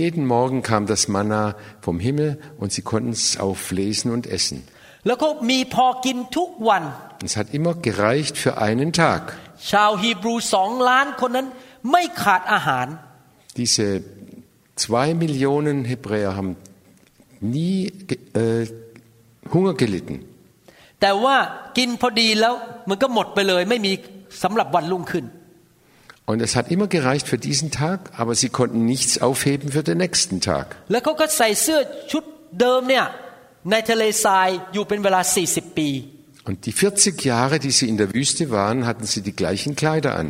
[0.00, 1.42] Jeden Morgen kam das Manna
[1.86, 4.58] vom Himmel und sie konnten es auflesen und essen.
[5.06, 6.82] แล้วก็มีพอกินทุกวัน
[7.28, 9.22] Es hat immer gereicht für einen Tag.
[9.70, 11.46] ชาวฮีบรูสองล้านคนนั้น
[11.90, 12.86] ไม่ขาดอาหาร
[13.58, 13.86] Diese
[14.84, 16.52] zwei Millionen Hebräer haben
[17.54, 18.62] nie ge- äh,
[19.54, 20.16] Hunger gelitten.
[21.00, 21.36] แต่ว่า
[21.78, 22.54] กินพอดีแล้ว
[22.88, 23.92] มันก็หมดไปเลย ไม่มี
[24.42, 25.24] สำหรับวันรุ่งขึ้น
[26.30, 29.98] Und es hat immer gereicht für diesen Tag, aber sie konnten nichts aufheben für den
[30.04, 30.66] nächsten Tag.
[30.92, 31.78] แล้วเขาก็ใส่เสื้อ
[32.12, 32.22] ชุด
[32.60, 33.04] เดิมเนี่ย
[33.70, 35.90] ในทะเลทรายอยู่เป็นเวลา 40 ปี
[36.48, 40.12] Und die 40 Jahre, die sie in der Wüste waren, hatten sie die gleichen Kleider
[40.20, 40.28] an.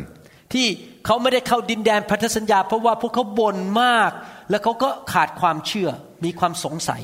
[0.53, 0.67] ที่
[1.05, 4.11] เขาไม่ได้เข้าดินแดนพันธสัญญา เพราะว่าพวกเขาบ่นมาก
[4.49, 5.89] แล้วเขาก็ขาดความเชื่อ
[6.25, 7.03] มีความสงสัย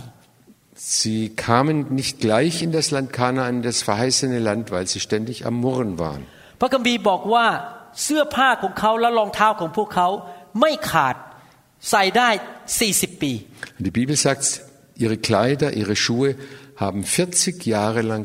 [1.00, 5.38] Sie kamen nicht gleich in das Land Kanaan, in das verheißene Land, weil sie ständig
[5.50, 6.22] am Murren waren.
[6.60, 7.46] พระคัมภีร์บอกว่า
[8.04, 10.08] เสื้อผ้าของเขาและรองเท้าของพวกเขา
[10.62, 11.16] ไม่ขาด
[11.90, 12.30] ใส่ได้
[12.80, 13.32] 40 ปี
[13.78, 14.44] Und die Bibel sagt,
[15.04, 16.30] ihre Kleider, ihre Schuhe
[16.84, 18.24] haben 40 Jahre lang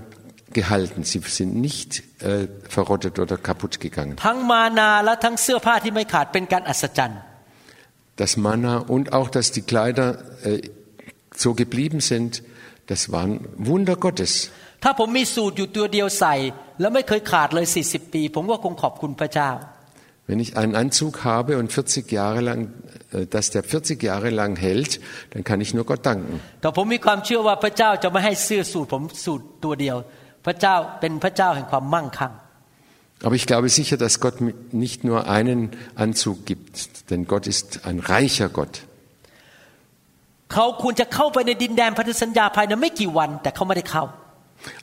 [0.53, 1.05] gehalten.
[1.05, 4.15] Sie sind nicht äh, verrottet oder kaputt gegangen.
[4.27, 7.21] ทั้งมานาและทั้งเสื้อผ้าที่ไม่ขาดเป็นการอัศจรรย์
[8.23, 10.09] Das Manna und auch, dass die Kleider
[10.45, 10.61] äh,
[11.35, 12.43] so geblieben sind,
[12.91, 14.33] das waren Wunder Gottes.
[14.85, 16.35] ถ้าผมมีสูตรอยู่ตัวเดียวใส่
[16.81, 19.51] แล้วไม่เคยขาดเลย 40 ปี ผมก็คงขอบคุณพระเจ้า
[20.29, 22.61] Wenn ich einen Anzug habe und 40 Jahre lang,
[23.13, 25.01] äh, dass der 40 Jahre lang hält,
[25.33, 26.35] dann kann ich nur Gott danken.
[26.61, 29.97] แต่ผมมีความเชื่อว่าพระเจ้าจะไม่ให้เสื้อสูตรผมสูตรตัวเดียว
[30.47, 32.33] พระเจ้าเป็นพระเจ้าแห่งความมั่งคั่ง
[33.25, 34.55] Aber ich glaube sicher, dass Gott mi-
[34.85, 35.61] nicht nur einen
[36.05, 36.75] Anzug gibt,
[37.11, 38.75] denn Gott ist ein reicher Gott.
[40.53, 44.05] เขาควรจะเข้าไปในดินแดนพันธสัญญาภายในไม่กี่วัน แต่เขาไม่ได้เข้า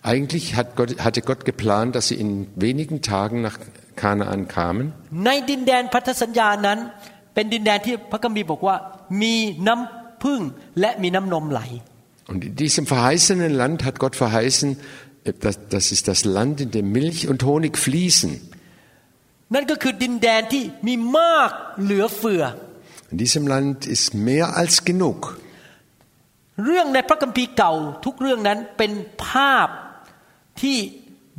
[0.02, 3.58] Eigentlich hat Gott, hatte Gott geplant, dass sie in wenigen Tagen nach
[3.96, 4.86] Kanaan kamen.
[5.26, 6.80] ในดินแดนพันธสัญญานั้น
[7.34, 8.76] เป็นดินแดนที่พระคัมภีร์บอกว่า
[9.22, 9.36] มี
[9.68, 10.42] น้ำพึ่ง
[10.80, 11.62] และมีน้ำนมไหล
[12.32, 14.70] Und in diesem verheißenen Land hat Gott verheißen,
[15.24, 18.32] äh, das, das ist das Land, in dem Milch und Honig fließen.
[19.54, 21.52] นั่นก็คือดินแดนที่มีมาก
[21.84, 22.44] เหลือเฟือ
[23.12, 25.20] In diesem Land ist mehr als genug.
[26.65, 27.73] เรื่องในพระคัมภีร์เก่า
[28.05, 28.93] ทุกเรื่องนั้นเป็น
[29.27, 29.69] ภาพ
[30.61, 30.77] ที่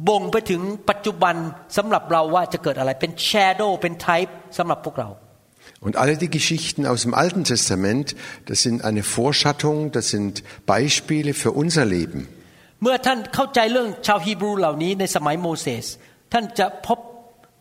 [0.09, 1.36] บ่งไปถึงปัจจุบัน
[1.77, 5.09] สำหรับเราว่าจะเกิดอะไรเป็น shadow เป็น type สำหรับพวกเรา
[5.88, 8.05] Und alle die Geschichten aus dem Alten Testament,
[8.49, 10.33] das sind eine Vorschattung, das sind
[10.73, 12.19] Beispiele für unser Leben.
[12.83, 15.86] เมื่อท่านเข้าใจเรื่องชาวฮีบรูเหล่านี้ในสมัยโมเสส
[16.33, 16.99] ท่านจะพบ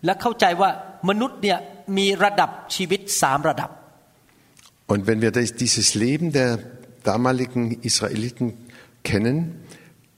[0.05, 0.70] และเข้าใจว่า
[1.09, 1.59] มนุษย์เนี่ย
[1.98, 3.70] มีระดับชีวิตสามระดับ
[4.92, 6.51] Und wenn wir das- dieses Leben der
[7.04, 8.47] damaligen Israeliten
[9.04, 9.38] kennen,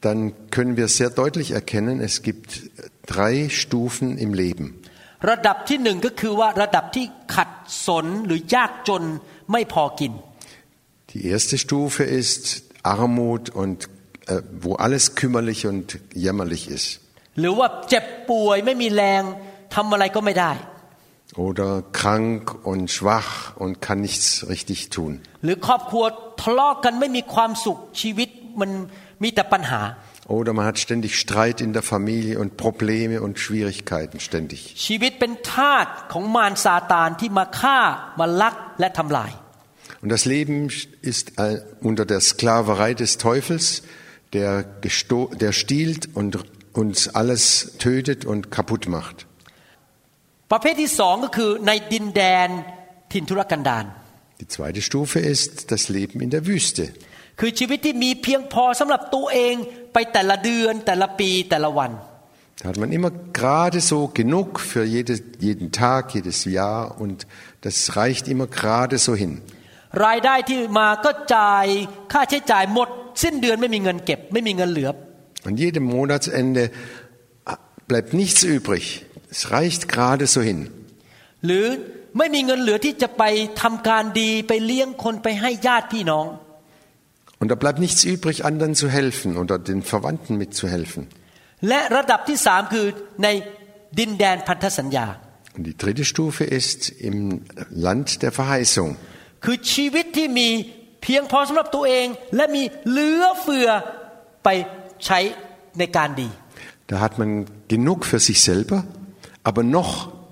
[0.02, 2.50] dann können wir sehr deutlich erkennen, es gibt
[3.06, 4.68] drei Stufen im Leben.
[5.32, 7.06] ระดับที่หนึ่งก็คือว่าระดับที่
[7.36, 7.50] ขัด
[7.88, 9.04] สนหรือยากจน
[9.52, 10.14] ไม่พอกิน
[11.12, 12.44] Die erste Stufe ist
[12.84, 13.80] Armut und
[14.28, 15.88] äh, wo alles kümmerlich und
[16.26, 16.88] jämmerlich ist.
[17.40, 19.24] หรือว่าเจ็บป่วยไม่มีแรง
[19.76, 20.52] ทำอะไรก็ไม่ได้
[21.37, 25.21] oder krank und schwach und kann nichts richtig tun.
[30.27, 34.73] Oder man hat ständig Streit in der Familie und Probleme und Schwierigkeiten ständig.
[40.01, 40.71] Und das Leben
[41.03, 41.33] ist
[41.81, 43.83] unter der Sklaverei des Teufels,
[44.33, 46.39] der, der stiehlt und
[46.73, 49.27] uns alles tötet und kaputt macht.
[50.54, 52.48] ประเภทที่สองก็คือในดินแดน
[53.14, 53.86] ถิ่นทุรกันดาร
[54.42, 56.86] Die zweite Stufe ist das Leben in der Wüste.
[57.40, 59.56] คือชีวิตที่มีเพียงพอสำหรับตัวเอง
[59.94, 61.92] ไปแต่ละเดือน แต่ละปีแต่ละวัน
[62.60, 65.14] Da hat man immer gerade so genug für jede,
[65.48, 67.18] jeden Tag, jedes Jahr und
[67.66, 69.34] das reicht immer gerade so hin.
[70.06, 71.66] รายได้ที่มาก็จ่าย
[72.14, 72.90] ค่าใช้จ่ายหมด
[73.24, 74.90] สิ้นเดือนไม่มีเงินเก็บ ไม่มีเงินเหลือ
[75.50, 76.64] An jedem Monatsende
[77.90, 78.86] bleibt nichts übrig.
[79.34, 80.60] Es reicht gerade so hin.
[81.46, 81.66] หรือ
[82.18, 83.24] ไม่มีเงินเหลือที่จะไป
[83.62, 86.28] ทำการดีไปเลี้ยงคนไปให้ญาติพี่น้อง
[87.42, 91.02] Und da bleibt nichts übrig, anderen zu helfen oder den Verwandten mitzuhelfen.
[91.68, 92.86] และระดับที่สามคือ
[93.24, 93.28] ใน
[94.00, 95.08] ดินแดนพันธสัญญา
[95.56, 96.80] Und die dritte Stufe ist
[97.10, 97.18] im
[97.86, 98.90] Land der Verheißung.
[99.44, 100.50] คือชีวิตที่มี
[101.04, 103.70] เพียงพอสำหรับตัวเอง และมีเหลือเฟือ
[104.44, 104.50] ไป
[105.06, 105.20] ใช้
[105.80, 106.30] ในการดี
[106.92, 107.32] Da hat man
[107.74, 108.80] genug für sich selber,
[109.50, 109.92] aber noch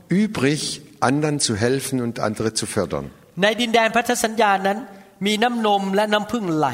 [0.10, 3.06] übrig, anderen zu helfen und andere zu fördern.
[3.42, 4.78] ในดินแดนพันธสัญญานั้น
[5.26, 6.70] มีน้ำนมและน้ำพึ่งไหล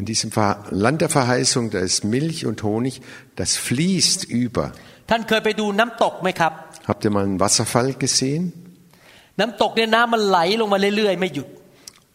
[0.00, 2.94] In diesem Ver- Land der Verheißung, da ist Milch und Honig,
[3.40, 4.64] das fließt über.
[5.10, 6.52] ท่านเคยไปดูน้ำตกไหมครับ
[6.90, 8.42] Habt ihr mal einen Wasserfall gesehen?
[9.40, 11.48] น้ำตกเนี่ยน้ำมันไหลลงมาเรื่อยๆ ไม่หยุด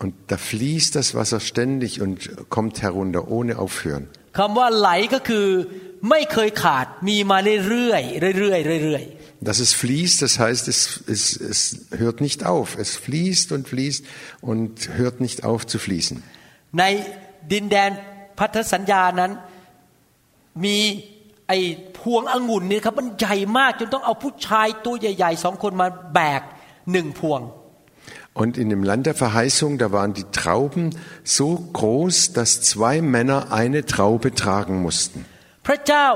[0.04, 2.18] Und da fließt das Wasser ständig und
[2.56, 4.04] kommt herunter ohne aufhören.
[4.38, 5.48] คำว่าไหลก็คือ
[6.10, 7.38] ไม่เคยขาดมีมา
[7.70, 9.04] เรื่อยๆเรื่อยๆเรื่อย
[9.42, 11.60] Dass es fließt, das heißt, es, es, es
[11.92, 12.78] hört nicht auf.
[12.78, 14.06] Es fließt und fließt
[14.42, 16.24] und hört nicht auf zu fließen.
[16.28, 16.84] ๆใน
[17.52, 17.92] ดินแดน
[18.40, 19.32] พันธสัญญานั้น
[20.64, 20.78] มี
[21.48, 21.60] ไอ้
[22.00, 26.42] พวงองุ่นเนี่ยครับมันใหญ่มากจนต้องเอาผู้ชายตัวใหญ่ๆสองคนมาแบก
[26.92, 27.42] หนึ่งพวง
[28.42, 30.86] Und in dem Land der Verheißung, da waren die Trauben
[31.24, 31.50] so
[31.80, 35.26] groß, dass zwei Männer eine Traube tragen mussten.
[35.68, 36.08] พระเจ้า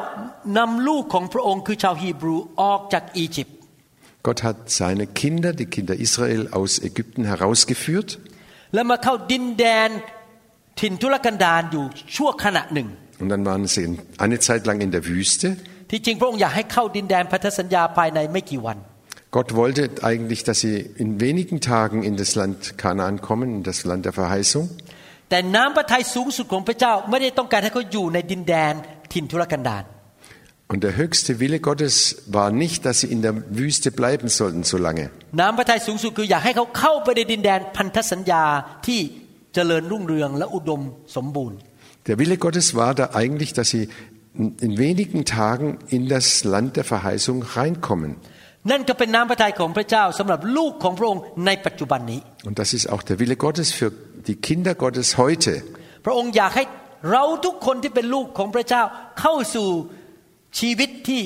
[0.58, 3.56] นำลูกของพระองค์คือชาวฮีบรูออกจากอียิปต์
[4.26, 8.10] Gott hat seine Kinder, die Kinder Israel, aus Ägypten herausgeführt
[8.74, 9.90] แล้วมาเข้าดินแดน
[10.82, 12.88] ถิ่นทุรกันดารอยู่ชั่วขณะหนึ่ง
[13.22, 13.86] und dann waren sie
[14.26, 15.48] eine Zeit lang in der Wüste.
[15.92, 18.78] ที่จริงพระองค์อยากให้เข้าดินแดนพันธสัญญาภายในไม่กี่วัน
[19.38, 23.84] Gott wollte eigentlich, dass sie in wenigen Tagen in das Land Kanaan kommen, in das
[23.84, 24.70] Land der Verheißung.
[29.12, 31.96] แต่น้ำพระทัยสูงสุดของพระเจ้าไม่ได้ต้องการให้เขาอยู่ในดินแดนถิ่นทุรกันดาร Und der höchste Wille Gottes
[32.28, 35.06] war nicht, dass sie in der Wüste bleiben sollten so lange.
[35.40, 38.44] น้ำพระทัยสูงสุดคืออยากให้เขาเข้าไปในดินแดนพันธสัญญา
[38.88, 39.00] ที่
[39.54, 40.82] เจริญรุ่งเรืองและอุดม
[41.16, 41.58] สมบูรณ์
[42.08, 43.84] Der Wille Gottes war da eigentlich, dass sie
[44.68, 48.12] in wenigen Tagen in das Land der Verheißung reinkommen.
[48.72, 53.90] นั่นก็เป็นน้ำพระทัยของพระเจ้าสำหรับลูกของพระองค์ในปัจจุบันนี้ Und das ist auch der Wille Gottes für
[54.30, 55.54] die Kinder Gottes heute.
[56.06, 56.64] พระองค์อยากให้
[57.12, 58.84] เราทุกคนที่เป็นลูกของพระเจ้า
[59.20, 59.70] เข้าสู่
[60.60, 61.22] ชีวิตที่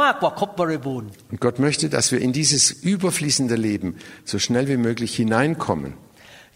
[0.00, 3.88] มากกว่าครบบริบูรณ์ Und Gott möchte, dass wir in dieses überfließende Leben
[4.32, 5.90] so schnell wie möglich hineinkommen.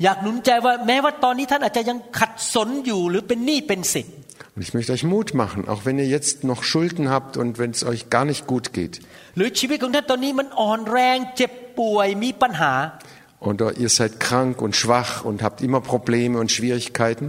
[0.04, 4.08] อยากหนุนใจว่าแม้ว่าตอนนี้ท่านอาจจะยังขัดสนอยู่หรือเป็นหนี้เป็นสิน
[4.54, 7.70] Und ich möchte euch Mut machen, auch wenn ihr jetzt noch Schulden habt und wenn
[7.76, 8.94] es euch gar nicht gut geht.
[9.36, 12.72] หรือชีวิตของท่านตอนนี้มันอ่อนแรงเจ็บป่วยมีปัญหา
[13.48, 17.26] Oder ihr seid krank und schwach und habt immer Probleme und Schwierigkeiten.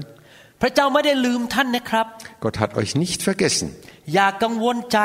[0.62, 2.06] พระเจ้าไม่ได้ลืมท่านนะครับ
[2.44, 3.68] Gott hat euch nicht vergessen.
[4.14, 5.00] อย่ากังวลใจ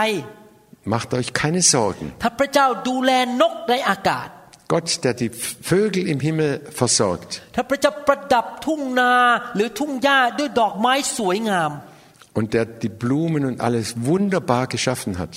[0.94, 2.07] Macht euch keine Sorgen.
[2.23, 4.29] ถ้าพระเจ้าดูแลนกในอากาศ
[4.73, 5.31] Gott, der die
[5.70, 9.12] Vögel im Himmel versorgt ถ้าพระเจ้าประดับทุ่งนา
[9.55, 11.73] หรือทุ่งหญ้าด้วยดอกไม้สวยงาม
[12.38, 15.33] und der die Blumen und alles wunderbar geschaffen hat,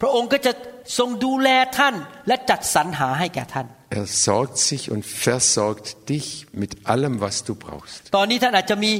[0.00, 0.52] พระองค์ก็จะ
[0.98, 1.94] ทรงดูแลท่าน
[2.28, 3.66] และจัดสรรหาให้แก่ท่าน
[4.00, 8.00] er sorgt sich und versorgt dich mit allem, was du brauchst.
[8.16, 8.92] ตอนนี้ท่านอาจจะมี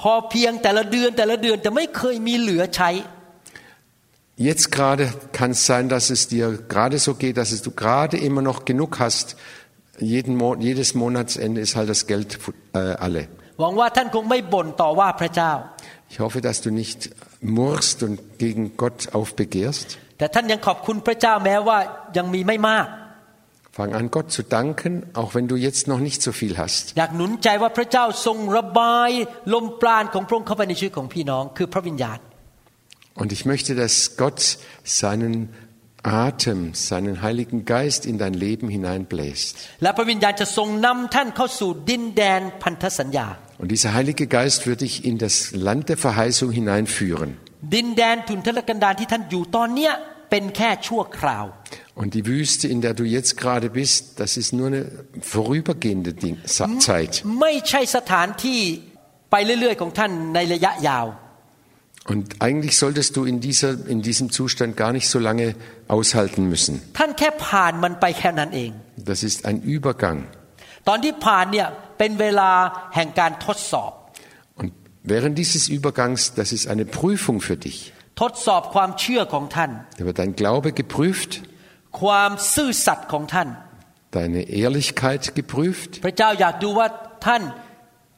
[0.00, 2.90] พอเพียงแต่ละเดือนแต่ละเดือน แต่ไม่เคยมีเหลือใช้
[4.48, 5.04] Jetzt gerade
[5.38, 8.64] kann es sein, dass es dir gerade so geht, dass es du gerade immer noch
[8.64, 9.36] genug hast.
[9.98, 12.38] Jeden Mo jedes Monatsende ist halt das Geld
[12.72, 13.22] äh, alle.
[13.60, 15.52] หวังว่าท่านคงไม่บ่นต่อว่าพระเจ้า
[16.12, 17.00] Ich hoffe, dass du nicht
[17.40, 19.98] murrst und gegen Gott aufbegehrst.
[23.74, 26.82] Fang an, Gott zu danken, auch wenn du jetzt noch nicht so viel hast.
[26.98, 29.10] อยากหนุนใจว่าพระเจ้าทรงระบาย
[29.54, 32.18] ลมปราณของพระองค์เข้าไปในชีวิตของพี่น้อง คือพระวิญญาณ
[33.20, 34.40] Und ich möchte, dass Gott
[35.02, 35.34] seinen
[36.02, 39.52] Atem, seinen Heiligen Geist in dein Leben hineinbläst.
[39.82, 43.26] และพระวิญญาณจะทรงนำท่านเข้าสู่ดินแดนพันธสัญญา
[43.62, 45.34] Und dieser Heilige Geist wird dich in das
[45.66, 47.30] Land der Verheißung hineinführen.
[47.74, 49.92] ดินแดนทุนทรกันดารที่ท่านอยู่ตอนเนี้ย
[50.30, 51.46] เป็นแค่ชั่วคราว
[52.00, 54.82] Und die Wüste, in der du jetzt gerade bist, das ist nur eine
[55.34, 57.12] vorübergehende Ding Sa- Zeit.
[57.40, 58.60] ไม่ใช่สถานที่
[59.30, 61.06] ไปเรื่อยๆของท่านในระยะยาว
[62.12, 65.46] Und eigentlich solltest du in, dieser, in diesem Zustand gar nicht so lange
[65.96, 66.74] aushalten müssen.
[66.98, 68.70] ท่านแค่ผ่านมันไปแค่นั้นเอง
[69.10, 70.18] Das ist ein Übergang.
[70.88, 72.50] ตอนที่ผ่านเนี่ยเป็นเวลา
[72.94, 73.92] แห่งการทดสอบ
[74.60, 74.70] Und
[75.14, 77.78] während dieses Übergangs, das ist eine Prüfung für dich.
[78.20, 81.30] ทดสอบความเชื่อของท่าน Da wird dein Glaube geprüft,
[82.00, 83.48] ความซื่อสัตย์ของท่าน
[84.18, 85.90] deine Ehrlichkeit geprüft.
[86.04, 86.86] พระเจ้าอยากดูว่า
[87.26, 87.42] ท่าน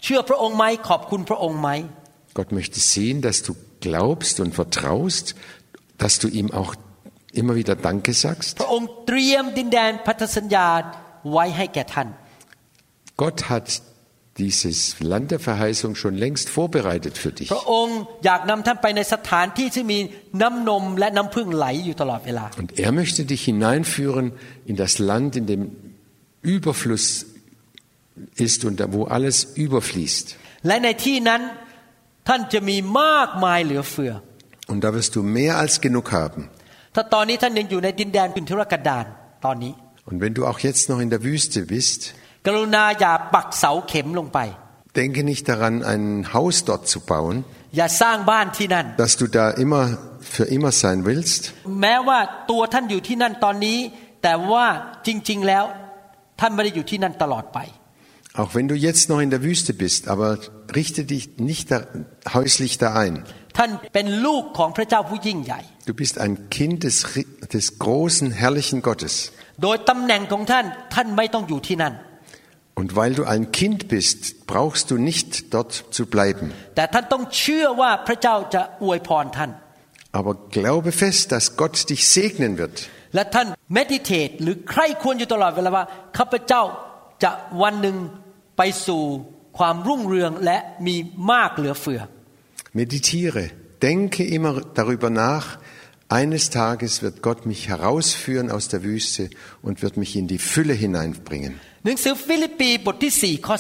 [0.03, 1.71] เชื่อพระองค์ไหมขอบคุณพระองค์ไหม
[2.39, 3.53] Gott möchte sehen, dass du
[3.87, 5.27] glaubst und vertraust,
[6.03, 6.73] dass du ihm auch
[7.41, 8.53] immer wieder Danke sagst.
[8.61, 10.69] พระองค์เตรียมดินแดนพันธสัญญา
[11.33, 12.09] ไว้ให้แก่ท่าน
[13.23, 13.67] Gott hat
[14.39, 17.49] dieses Land der Verheißung schon längst vorbereitet für dich.
[17.55, 19.99] พระองค์อยากนำท่านไปในสถานที่ที่มี
[20.43, 24.27] น้ำนมและน้ำพึ่งไหลอยู่ตลอดเวลา Und er möchte dich hineinführen
[24.71, 25.63] in das Land, in dem
[26.55, 27.07] Überfluss
[28.47, 30.27] ist und wo alles überfließt.
[30.67, 31.41] และในที่นั้น
[32.29, 34.13] ท่านจะมีมากมายเหลือเฟือ
[34.71, 36.43] Und da wirst du mehr als genug haben.
[36.95, 39.05] ถ้าตอนนี้ท่านยังอยู่ในดินแดนพินทุรกันดาร
[39.45, 39.73] ตอนนี้
[40.11, 42.01] Und wenn du auch jetzt noch in der Wüste bist,
[42.47, 44.39] กรุณาอย่าปักเสาเข็มลงไป
[45.01, 46.05] denke nicht daran, ein
[46.35, 47.37] Haus dort zu bauen,
[47.77, 49.85] อย่าสร้างบ้านที่นั่น dass du da immer
[50.35, 51.43] für immer sein willst.
[51.81, 52.19] แม้ว่า
[52.51, 53.79] ตัวท่านอยู่ที่นั่นตอนนี้
[54.23, 54.67] แต่ว่า
[55.07, 55.65] จริง ๆ แล้ว
[56.41, 57.61] ท่านไม่ได้อยู่ที่นั่นตลอดไป
[58.41, 60.29] Auch wenn du jetzt noch in der Wüste bist, aber
[60.79, 61.79] richte dich nicht da,
[62.37, 63.15] häuslich da ein.
[63.59, 69.15] ท่านเป็นลูกของพระเจ้าผู้ยิ่งใหญ่ Du bist ein Kind des, Ri- des großen, herrlichen Gottes.
[69.63, 71.95] โดยตำแหน่งของท่านท่านไม่ต้องอยู่ที่นั่น
[72.78, 76.52] Und weil du ein Kind bist, brauchst du nicht dort zu bleiben.
[80.12, 82.88] Aber glaube fest, dass Gott dich segnen wird.
[92.74, 93.50] Meditiere,
[93.82, 95.58] denke immer darüber nach,
[96.10, 99.32] eines Tages wird Gott mich herausführen aus der Wüste
[99.64, 101.60] und wird mich in die Fülle hineinbringen.
[101.85, 103.57] หนังสือฟิลิปปีบทที่4ข้อ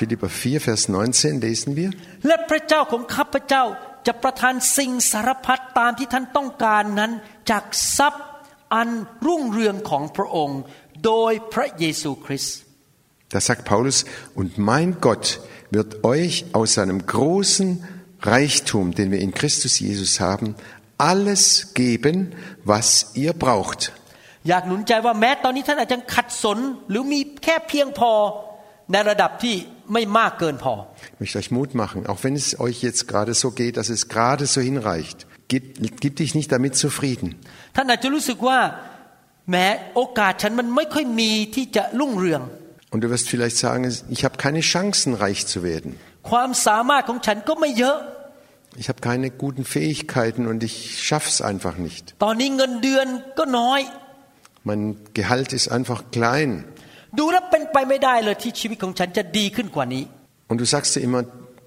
[0.00, 1.90] Philipper 4, Vers 19 lesen wir.
[1.90, 3.64] 19 และพระเจ้าของข้าพเจ้า
[4.06, 7.12] จะประทานสิ่งสารพัดตามที่ท่านต้องการนั้น
[7.50, 7.64] จาก
[7.98, 8.26] ทรัพย์
[8.74, 8.88] อัน
[9.26, 10.60] รุ่งเรืองของพระองค์
[11.04, 12.56] โดยพระเยซูคริสต์
[13.34, 17.84] Da sagt Paulus, und mein Gott wird euch aus seinem großen
[18.22, 20.56] Reichtum, den wir in Christus Jesus haben,
[20.98, 23.92] alles geben, was ihr braucht.
[24.48, 26.58] อยากหนุนใจว่าแม้ตอนนี้ท่านอาจจะขัดสน
[26.90, 28.12] หรือมีแค่เพียงพอ
[28.92, 29.54] ในระดับที่
[29.92, 30.74] ไม่มากเกินพอ
[31.12, 34.02] Ich möchte euch Mut machen, auch wenn es euch jetzt gerade so geht, dass es
[34.14, 35.18] gerade so hinreicht.
[35.52, 35.64] Gib,
[36.02, 37.28] gib dich nicht damit zufrieden.
[37.76, 38.58] ท่านอาจจะรู้สึกว่า
[39.50, 42.42] แม้โอกาสฉันมันไม่ค่อยมีที่จะรุ่งเรือง
[42.92, 43.82] Und du wirst vielleicht sagen,
[44.16, 45.90] ich habe keine Chancen, reich zu werden.
[46.30, 47.98] ความสามารถของฉันก็ไม่เยอะ
[48.82, 50.74] Ich habe keine guten Fähigkeiten und ich
[51.06, 52.04] schaff's einfach nicht.
[52.24, 53.06] ตอนนี้เงินเดือน
[53.38, 53.80] ก็น้อย
[54.68, 54.80] Mein
[55.18, 56.50] Gehalt ist einfach klein.
[57.18, 60.04] ดูแล้วเป็นไปไม่ได้เลยที่ชีวิตของฉันจะดีขึ้นกว่านี้
[60.50, 61.22] Und du sagst dir immer,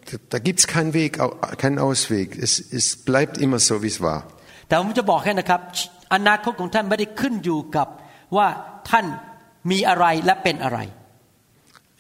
[0.10, 2.28] da, da gibt's keinen Weg, au- keinen Ausweg.
[2.46, 4.20] Es, es bleibt immer so, wie es war.
[4.68, 5.62] แต่ผมจะบอกให้นะครับ
[6.16, 7.88] อนาคตของท่านไม่ได้ขึ้นอยู่กับ
[8.38, 8.48] ว่า
[8.90, 9.06] ท่าน
[9.72, 10.80] มีอะไรและเป็นอะไร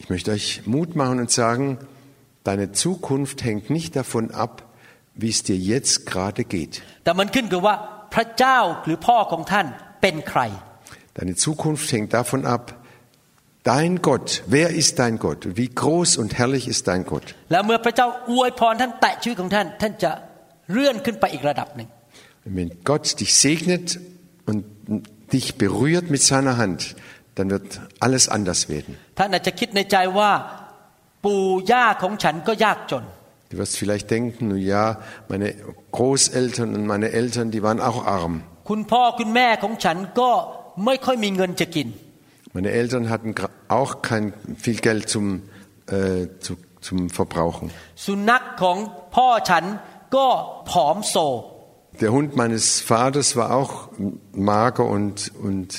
[0.01, 1.65] Ich möchte euch Mut machen und sagen,
[2.49, 4.53] deine Zukunft hängt nicht davon ab,
[5.21, 6.73] wie es dir jetzt gerade geht.
[7.03, 7.75] แต่มันขึ้นกับว่า
[8.13, 9.67] พระเจ้าหรือพ่อของท่าน
[10.01, 10.41] เป็นใคร
[11.17, 12.63] Deine Zukunft hängt davon ab,
[13.63, 15.41] dein Gott, wer ist dein Gott?
[15.59, 17.27] Wie groß und herrlich ist dein Gott?
[17.51, 20.11] แล้วเมื่อพระเจ้าอวยพรท่านแตะชีวิตของท่าน ท่านจะ
[20.71, 21.89] เลื่อนขึ้นไปอีกระดับหนึ่ง
[22.45, 23.87] Und wenn Gott dich segnet
[24.49, 24.59] und
[25.33, 26.79] dich berührt mit seiner Hand,
[27.35, 27.67] dann wird
[28.05, 28.91] alles anders werden.
[29.19, 30.31] ท่านอาจจะคิดในใจว่า
[31.23, 33.03] ปู่ย่าของฉันก็ยากจน
[33.51, 34.85] Du wirst vielleicht denken, nun ja,
[35.31, 35.53] meine
[35.91, 38.35] Großeltern und meine Eltern, die waren auch arm.
[38.69, 40.31] คุณพ่อคุณแม่ของฉันก็
[40.85, 41.87] ไม่ค่อยมีเงินจะกิน
[42.57, 44.25] Meine Eltern hatten gra- auch kein
[44.65, 45.25] viel Geld zum,
[45.87, 46.51] äh, zu,
[46.87, 47.65] zum Verbrauchen.
[48.05, 48.77] สุนัขของ
[49.15, 49.65] พ่อฉัน
[50.15, 50.27] ก็
[50.69, 51.15] ผอมโซ
[52.03, 53.71] Der Hund meines Vaters war auch
[54.51, 55.15] mager und,
[55.47, 55.69] und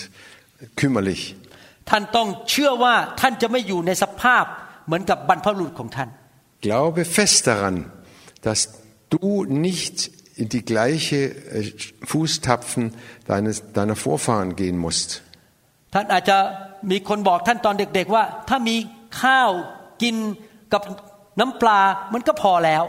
[0.80, 1.22] kümmerlich.
[1.90, 4.44] ท่านต้องเชื่อว่าท่านจะไม่อยู่ในสภาพ
[4.86, 6.08] เหมือนกับบรรพบุรุษของท่าน
[6.66, 7.76] Glaube fest daran,
[8.46, 8.60] dass
[9.14, 9.26] du
[9.66, 9.96] nicht
[10.38, 12.92] in die gleiche äh, Fußtapfen
[13.26, 15.22] deines, deiner Vorfahren gehen musst.
[15.94, 16.38] ท่านอาจจะ
[16.90, 18.76] มีคนบอกท่านตอนเด็กๆว่า ถ้ามี
[19.22, 19.50] ข้าว
[20.02, 20.16] กิน
[20.72, 20.82] กับ
[21.40, 21.80] น้ำปลา
[22.14, 22.84] มันก็พอแล้ว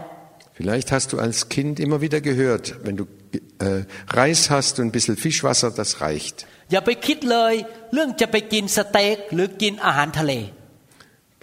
[0.59, 3.05] Vielleicht hast du als Kind immer wieder gehört, wenn du
[3.59, 3.83] äh,
[4.19, 6.37] Reis hast und ein bisschen Fischwasser, das reicht.
[6.71, 7.53] อย่าไปคิดเลย
[7.93, 10.33] เรื่องจะไปกินสเต็กหรือกินอาหารทะเล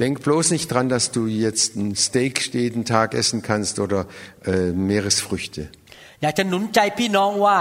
[0.02, 4.00] Denk bloß nicht dran, dass du jetzt ein Steak jeden Tag essen kannst oder
[4.44, 5.62] äh, Meeresfrüchte.
[6.22, 7.58] อยากจะหนุนใจพี่น้องว่า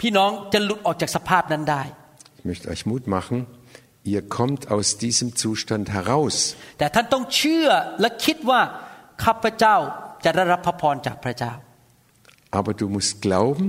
[0.00, 1.82] พี่น้องจะหลุดออกจากสภาพนั้นได้
[2.38, 3.36] Ich möchte euch Mut machen,
[4.12, 6.36] ihr kommt aus diesem Zustand heraus.
[6.78, 7.68] แต่ท่านต้องเชื่อ
[8.00, 8.60] และคิดว่า
[9.24, 9.76] ข้าพเจ้า
[10.24, 11.52] จะได้รับพระพรจากพระเจ้า
[12.58, 13.66] Aber du musst glauben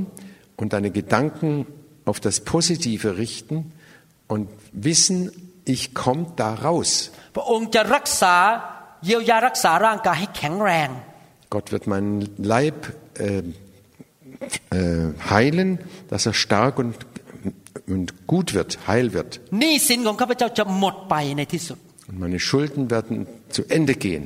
[0.60, 1.52] und deine Gedanken
[2.10, 3.56] auf das Positive richten
[4.34, 5.18] und wissen,
[5.66, 6.92] ich komme da raus.
[7.36, 8.36] พระองค์จะรักษา
[9.06, 10.90] เยียวยารักษาร่างกายให้แข็งแรง
[11.54, 12.14] Gott wird meinen
[12.54, 12.80] Leib
[13.28, 13.44] äh,
[14.72, 15.80] äh, heilen,
[16.10, 16.96] dass er stark und,
[17.88, 19.32] und gut wird, heil wird.
[19.60, 21.78] หนี้สินของข้าพเจ้าจะหมดไปในที่สุด
[22.10, 23.16] Und meine Schulden werden
[23.56, 24.24] zu Ende gehen.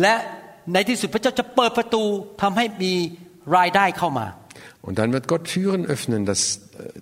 [0.00, 0.14] และ
[0.72, 2.02] ในที่สุดพระเจ้าจะเปิดประตู
[2.42, 2.92] ทำให้มี
[3.56, 4.26] รายได้เข้ามา
[4.86, 6.42] Und dann wird Gott Türen öffnen, dass,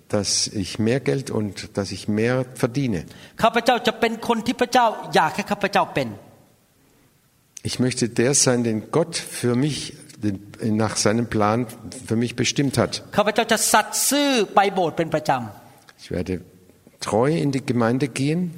[0.09, 2.99] dass ich mehr Geld und dass ich mehr verdiene.
[3.43, 6.07] ข้าพเจ้าจะเป็นคนที่พระเจ้าอยากให้ข้าพเจ้าเป็น
[7.69, 9.77] Ich möchte der sein, den Gott für mich,
[10.10, 10.10] den,
[10.62, 11.66] nach seinem Plan
[12.06, 13.02] für mich bestimmt hat.
[16.00, 16.40] Ich werde
[17.00, 18.52] treu in die Gemeinde gehen.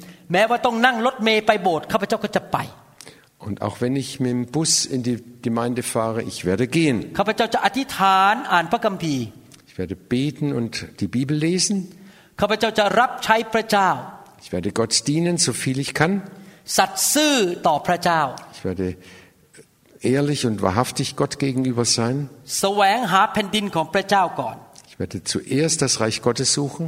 [3.37, 7.13] Und auch wenn ich mit dem Bus in die Gemeinde fahre, ich werde gehen.
[9.67, 11.91] Ich werde beten und die Bibel lesen.
[14.41, 16.23] Ich werde Gott dienen, so viel ich kann.
[18.53, 18.95] Ich werde
[20.04, 22.16] ehrlich und wahrhaftig Gott gegenüber sein.
[22.60, 24.56] แสวงหาแผ่นดินของพระเจ้าก่อน
[24.90, 26.86] Ich werde zuerst das Reich Gottes suchen.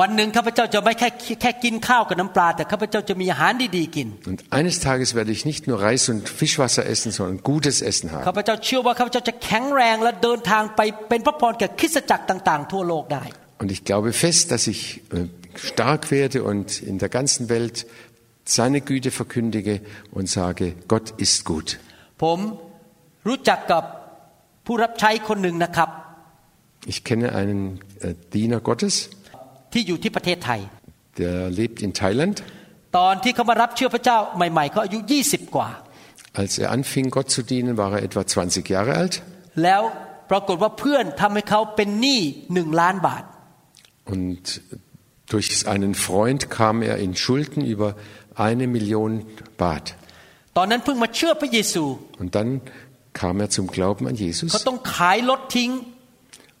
[0.00, 1.08] วันหนึ่งข้าพเจ้าจะไม่แค่
[1.42, 8.06] แค่กินข้าวกับน้ำปลา แต่ข้าพเจ้าจะมีอาหารดีๆกิน Und eines Tages werde ich nicht nur Reis und Fischwasser essen, sondern gutes Essen
[8.10, 8.38] ข้า haben.
[8.38, 13.24] พเจ้าเชื่อว่าข้าพเจ้าจะแข็งแรงและเดินทางไปเป็นพระพรแก่คริสตจักรต่าง ๆ ทั่วโลกได้
[13.62, 14.80] Und ich glaube fest, dass ich
[15.12, 15.26] äh,
[15.70, 17.76] stark werde und in der ganzen Welt
[18.44, 19.74] seine Güte verkündige
[20.12, 21.78] und sage, Gott ist gut.
[22.22, 22.38] ผม
[23.28, 23.84] รู้จักกับ
[24.66, 25.90] ผู้รับใช้คนหนึ่งนะครับ
[26.92, 27.60] Ich kenne einen
[28.00, 28.94] äh, Diener Gottes,
[29.72, 30.60] ที่อยู่ที่ประเทศไทย
[31.20, 32.36] der lebt in Thailand.
[32.98, 35.70] ตอนที่เขามารับเชื่อพระเจ้าใหม่ๆเขาอายุ 20 กว่า
[36.40, 39.14] Als er anfing, Gott zu dienen, war er etwa 20 Jahre alt.
[39.62, 39.82] แล้ว
[40.30, 42.20] ปรากฏว่าเพื่อนทำให้เขาเป็นหนี้
[42.54, 43.24] หนึ่งล้านบาท
[44.12, 44.44] Und
[45.32, 47.88] durch einen Freund kam er in Schulden über
[48.46, 49.12] eine Million
[49.62, 49.86] Baht.
[50.56, 51.84] ตอนนั้นเพิ่งมาเชื่อพระเยซู
[52.22, 52.48] Und dann
[53.20, 55.70] kam er zum Glauben an เขา Jesus ต้องขายรถทิ้ง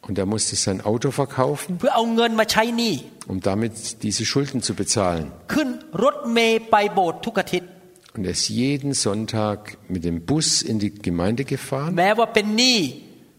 [0.08, 2.94] und er musste sein Auto verkaufen, เพื่อเอาเงินมาใช้หนี้
[3.32, 3.72] um damit
[4.06, 5.24] diese Schulden zu bezahlen.
[5.54, 5.68] ขึ้น
[6.04, 7.68] รถเมย์ไปโบสถ์ทุกอาทิตย์
[8.16, 9.58] Und er ist jeden Sonntag
[9.94, 12.78] mit dem Bus in die Gemeinde gefahren, แม้ว่าเป็นหนี้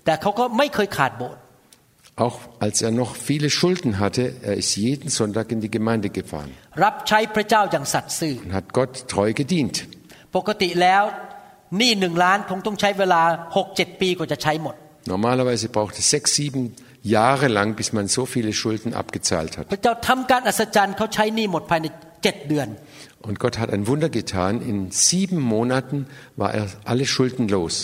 [0.06, 1.41] แต่เขาก็ไม่เคยขาดโบสถ์
[2.26, 4.24] auch als er noch viele Schulden hatte.
[4.52, 6.49] Er ist jeden Sonntag in die Gemeinde gefahren
[6.84, 9.76] รับใช้พระเจ้าอย่างสัตย์ซื่อ und hat Gott treu gedient.
[10.37, 11.03] ปกติแล้ว
[11.78, 13.22] หนี้หนึ่งล้านคงต้องใช้เวลา
[13.57, 14.76] หกเจ็ดปีกว่าจะใช้หมด
[15.14, 16.62] Normalerweise braucht es sechs, sieben
[17.16, 19.64] Jahre lang, bis man so viele Schulden abgezahlt hat.
[19.72, 21.87] พระเจ้าทำการอัศจรรย์เขาใช้หนี้หมดภายใน
[22.22, 22.68] เจ็ดเดือน
[23.28, 24.53] Und Gott hat ein Wunder getan.
[24.72, 24.78] In
[25.09, 25.97] sieben Monaten
[26.37, 27.74] war er alle Schulden los.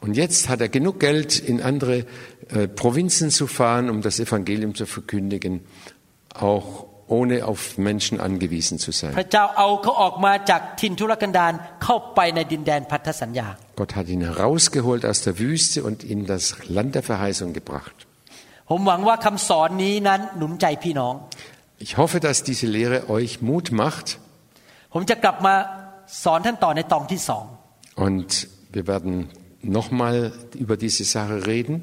[0.00, 2.06] Und jetzt hat er genug Geld, in andere
[2.48, 5.60] äh, Provinzen zu fahren, um das Evangelium zu verkündigen,
[6.34, 9.14] auch ohne auf Menschen angewiesen zu sein.
[13.76, 18.06] Gott hat ihn herausgeholt aus der Wüste und in das Land der Verheißung gebracht.
[21.78, 24.18] Ich hoffe, dass diese Lehre euch Mut macht.
[27.96, 29.28] Und wir werden
[29.77, 30.31] nochmal
[30.63, 31.75] über diese Sache reden.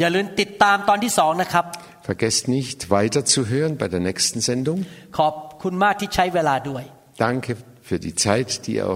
[0.00, 1.64] อย่าลืมติดตามตอนที่สองนะครับ
[2.10, 4.78] Vergesst nicht, weiterzuhören bei der nächsten Sendung.
[5.18, 6.82] ขอบคุณมากที่ใช้เวลาด้วย
[7.26, 7.50] Danke
[7.88, 8.92] für die Zeit, die ihr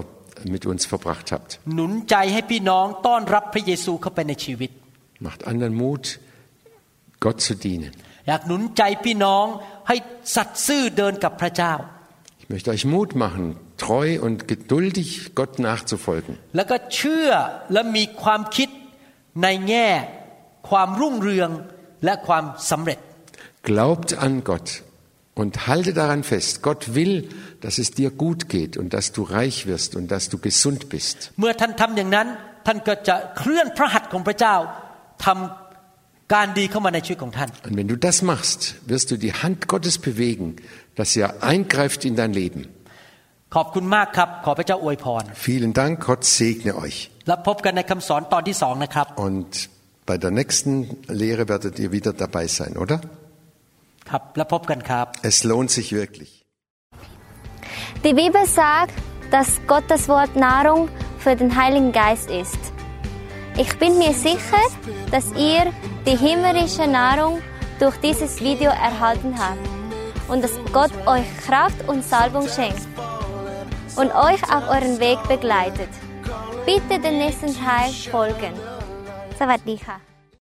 [0.55, 1.49] mit uns verbracht habt.
[1.75, 4.71] หนุนใจให้พี่น้องต้อนรับพระเยซูเข้าไปในชีวิต
[5.25, 6.03] Macht anderen Mut,
[7.23, 7.93] Gott zu dienen.
[8.27, 9.45] อยากหนุนใจพี่น้อง
[9.87, 9.95] ให้
[10.35, 11.87] สัตย์ซื่อเดินกับพระเจ้า Ich
[12.51, 13.45] möchte euch Mut machen,
[13.77, 15.09] treu und geduldig
[15.39, 17.29] Gott nachzufolgen แล้วก็เชื่อ
[17.73, 18.69] และมีความคิด
[19.43, 19.89] ในแง่
[20.69, 21.49] ความรุ่งเรือง
[22.05, 22.99] และความสำเร็จ
[23.69, 24.67] Glaubt an Gott
[25.39, 26.63] und halte daran fest.
[26.67, 27.15] Gott will,
[27.63, 31.17] dass es dir gut geht und dass du reich wirst und dass du gesund bist.
[31.39, 32.27] เมื่อท่านทำอย่างนั้น
[32.65, 34.55] ท่านก็จะเคลื่อนพระหัตถ์ของพระเจ้า
[35.25, 35.60] ทำ
[37.66, 40.56] und wenn du das machst, wirst du die Hand Gottes bewegen,
[40.94, 42.68] dass er eingreift in dein Leben.
[45.34, 47.10] Vielen Dank, Gott segne euch.
[49.18, 49.68] Und
[50.06, 53.00] bei der nächsten Lehre werdet ihr wieder dabei sein, oder?
[55.22, 56.42] Es lohnt sich wirklich.
[58.04, 58.94] Die Bibel sagt,
[59.30, 62.58] dass Gottes Wort Nahrung für den Heiligen Geist ist.
[63.57, 64.63] Ich bin mir sicher,
[65.11, 65.71] dass ihr
[66.05, 67.41] die himmlische Nahrung
[67.79, 69.59] durch dieses Video erhalten habt
[70.27, 72.87] und dass Gott euch Kraft und Salbung schenkt
[73.95, 75.89] und euch auf euren Weg begleitet.
[76.65, 78.53] Bitte den nächsten Teil folgen.
[79.39, 80.10] สวัสดีค่ะ